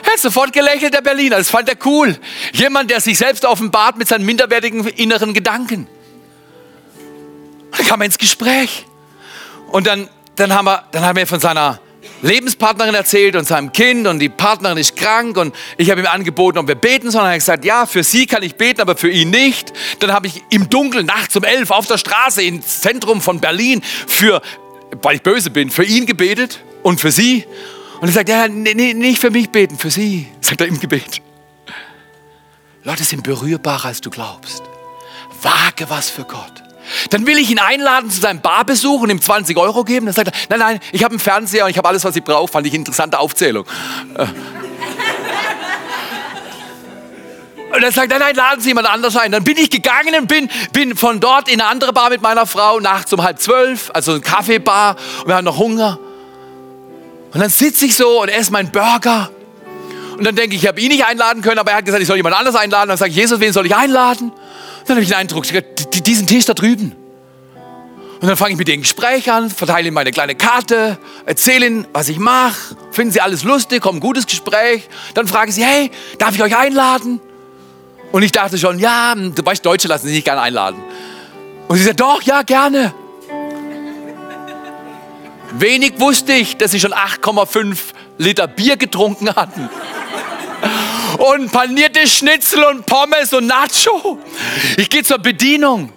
[0.03, 1.36] Hat sofort gelächelt, der Berliner.
[1.36, 2.18] Das fand er cool.
[2.53, 5.86] Jemand, der sich selbst offenbart mit seinen minderwertigen inneren Gedanken.
[7.76, 8.86] Dann kam er ins Gespräch.
[9.70, 11.80] Und dann, dann, haben wir, dann haben wir von seiner
[12.22, 16.59] Lebenspartnerin erzählt und seinem Kind und die Partnerin ist krank und ich habe ihm angeboten,
[16.59, 17.24] ob wir beten sollen.
[17.24, 19.72] Er hat gesagt, ja, für sie kann ich beten, aber für ihn nicht.
[19.98, 23.82] Dann habe ich im Dunkeln nachts um elf auf der Straße ins Zentrum von Berlin
[24.07, 24.40] für,
[25.03, 27.44] weil ich böse bin, für ihn gebetet und für sie.
[28.03, 31.22] Und er sagt, ja, nee, nicht für mich beten, für sie, sagt er im Gebet.
[32.82, 34.64] Leute sind berührbarer, als du glaubst.
[35.40, 36.64] Wage was für Gott.
[37.11, 40.07] Dann will ich ihn einladen zu seinem Barbesuch und ihm 20 Euro geben.
[40.07, 42.24] Dann sagt er, nein, nein, ich habe einen Fernseher und ich habe alles, was ich
[42.24, 42.50] brauche.
[42.50, 43.66] Fand ich eine interessante Aufzählung.
[44.16, 44.26] Äh.
[47.72, 49.30] Und er sagt, nein, nein, laden Sie jemand anders ein.
[49.30, 52.46] Dann bin ich gegangen und bin, bin von dort in eine andere Bar mit meiner
[52.46, 54.96] Frau, nachts um halb zwölf, also eine Kaffeebar.
[55.20, 56.00] Und wir haben noch Hunger.
[57.33, 59.30] Und dann sitze ich so und esse meinen Burger.
[60.16, 62.07] Und dann denke ich, ich habe ihn nicht einladen können, aber er hat gesagt, ich
[62.07, 62.89] soll jemand anders einladen.
[62.89, 64.33] Dann sage ich, Jesus, wen soll ich einladen?
[64.87, 65.45] Dann habe ich den Eindruck,
[66.05, 66.95] diesen Tisch da drüben.
[68.20, 71.87] Und dann fange ich mit dem Gespräch an, verteile ihm meine kleine Karte, erzähle ihnen,
[71.93, 74.89] was ich mache, finden sie alles lustig, kommt ein gutes Gespräch.
[75.14, 77.20] Dann fragen sie, hey, darf ich euch einladen?
[78.12, 80.80] Und ich dachte schon, ja, du weißt, Deutsche lassen sich nicht gerne einladen.
[81.66, 82.95] Und sie sagt, doch, ja, gerne.
[85.59, 87.76] Wenig wusste ich, dass sie schon 8,5
[88.18, 89.68] Liter Bier getrunken hatten
[91.18, 94.18] und panierte Schnitzel und Pommes und Nacho.
[94.76, 95.92] Ich gehe zur Bedienung,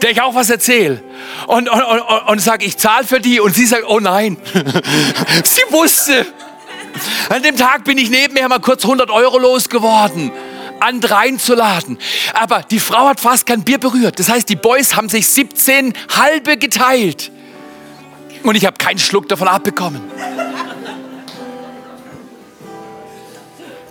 [0.00, 1.02] der ich auch was erzähle.
[1.46, 3.40] Und, und, und, und sage, ich zahle für die.
[3.40, 4.36] Und sie sagt, oh nein.
[5.44, 6.26] sie wusste.
[7.28, 10.30] An dem Tag bin ich nebenher mal kurz 100 Euro losgeworden
[10.80, 11.98] andere einzuladen.
[12.34, 14.18] Aber die Frau hat fast kein Bier berührt.
[14.18, 17.31] Das heißt, die Boys haben sich 17 halbe geteilt.
[18.42, 20.02] Und ich habe keinen Schluck davon abbekommen.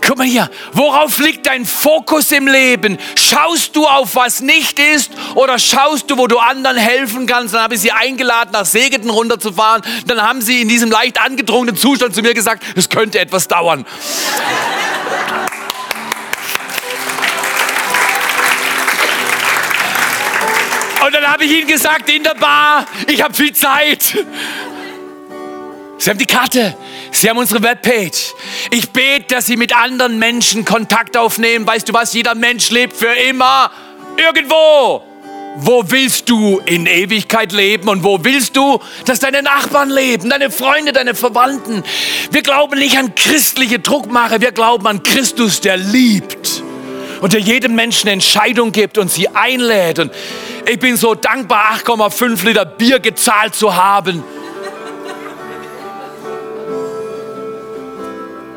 [0.03, 2.97] Guck mal hier, worauf liegt dein Fokus im Leben?
[3.15, 7.53] Schaust du auf was nicht ist oder schaust du, wo du anderen helfen kannst?
[7.53, 9.83] Dann habe ich sie eingeladen, nach Segeten runterzufahren.
[10.07, 13.85] Dann haben sie in diesem leicht angedrungenen Zustand zu mir gesagt, es könnte etwas dauern.
[21.05, 24.17] Und dann habe ich ihnen gesagt in der Bar, ich habe viel Zeit.
[25.97, 26.75] Sie haben die Karte.
[27.11, 28.33] Sie haben unsere Webpage.
[28.71, 31.67] Ich bete, dass Sie mit anderen Menschen Kontakt aufnehmen.
[31.67, 32.13] Weißt du was?
[32.13, 33.71] Jeder Mensch lebt für immer
[34.17, 35.03] irgendwo.
[35.57, 40.49] Wo willst du in Ewigkeit leben und wo willst du, dass deine Nachbarn leben, deine
[40.49, 41.83] Freunde, deine Verwandten?
[42.31, 46.63] Wir glauben nicht an christliche Druckmache, wir glauben an Christus, der liebt
[47.21, 49.99] und der jedem Menschen Entscheidung gibt und sie einlädt.
[49.99, 50.11] Und
[50.69, 54.23] ich bin so dankbar, 8,5 Liter Bier gezahlt zu haben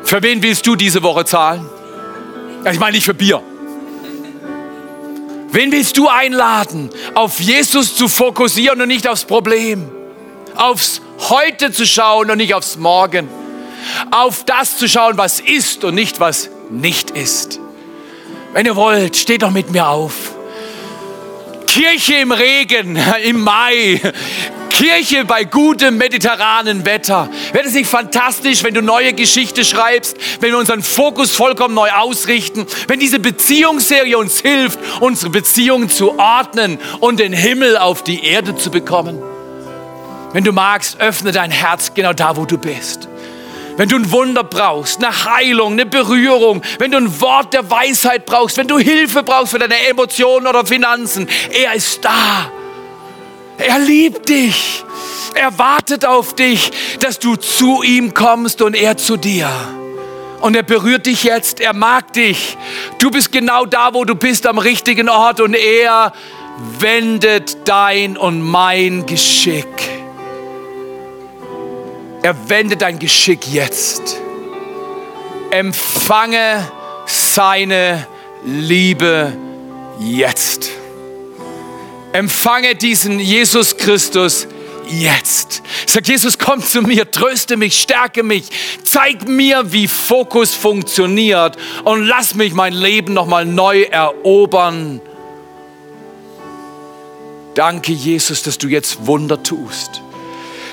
[0.05, 1.67] Für wen willst du diese Woche zahlen?
[2.71, 3.41] Ich meine nicht für Bier.
[5.49, 9.89] Wen willst du einladen, auf Jesus zu fokussieren und nicht aufs Problem?
[10.55, 13.27] Aufs Heute zu schauen und nicht aufs Morgen.
[14.11, 17.59] Auf das zu schauen, was ist und nicht was nicht ist.
[18.55, 20.13] Wenn ihr wollt, steht doch mit mir auf.
[21.67, 23.99] Kirche im Regen, im Mai,
[24.69, 27.27] Kirche bei gutem mediterranen Wetter.
[27.51, 31.91] Wäre es nicht fantastisch, wenn du neue Geschichte schreibst, wenn wir unseren Fokus vollkommen neu
[31.91, 38.23] ausrichten, wenn diese Beziehungsserie uns hilft, unsere Beziehungen zu ordnen und den Himmel auf die
[38.23, 39.21] Erde zu bekommen?
[40.31, 43.09] Wenn du magst, öffne dein Herz genau da, wo du bist.
[43.77, 48.25] Wenn du ein Wunder brauchst, eine Heilung, eine Berührung, wenn du ein Wort der Weisheit
[48.25, 52.51] brauchst, wenn du Hilfe brauchst für deine Emotionen oder Finanzen, er ist da.
[53.57, 54.83] Er liebt dich.
[55.33, 59.49] Er wartet auf dich, dass du zu ihm kommst und er zu dir.
[60.39, 62.57] Und er berührt dich jetzt, er mag dich.
[62.99, 66.13] Du bist genau da, wo du bist, am richtigen Ort und er
[66.79, 69.94] wendet dein und mein Geschick.
[72.25, 74.19] Er wendet dein Geschick jetzt.
[75.51, 76.67] Empfange
[77.05, 78.07] seine
[78.43, 79.31] Liebe
[79.99, 80.71] jetzt.
[82.13, 84.47] Empfange diesen Jesus Christus
[84.89, 85.61] jetzt.
[85.85, 88.45] Sag Jesus, komm zu mir, tröste mich, stärke mich,
[88.83, 94.99] zeig mir, wie Fokus funktioniert und lass mich mein Leben nochmal neu erobern.
[97.53, 100.01] Danke, Jesus, dass du jetzt Wunder tust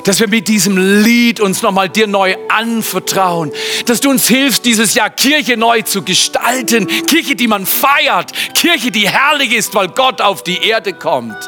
[0.05, 3.53] dass wir mit diesem Lied uns nochmal dir neu anvertrauen,
[3.87, 8.91] dass du uns hilfst, dieses Jahr Kirche neu zu gestalten, Kirche, die man feiert, Kirche,
[8.91, 11.39] die herrlich ist, weil Gott auf die Erde kommt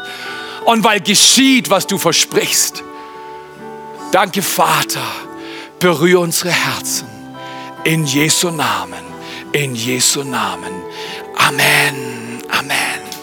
[0.64, 2.82] und weil geschieht, was du versprichst.
[4.12, 5.02] Danke, Vater,
[5.80, 7.08] berühre unsere Herzen
[7.84, 9.04] in Jesu Namen,
[9.52, 10.72] in Jesu Namen.
[11.36, 13.13] Amen, Amen.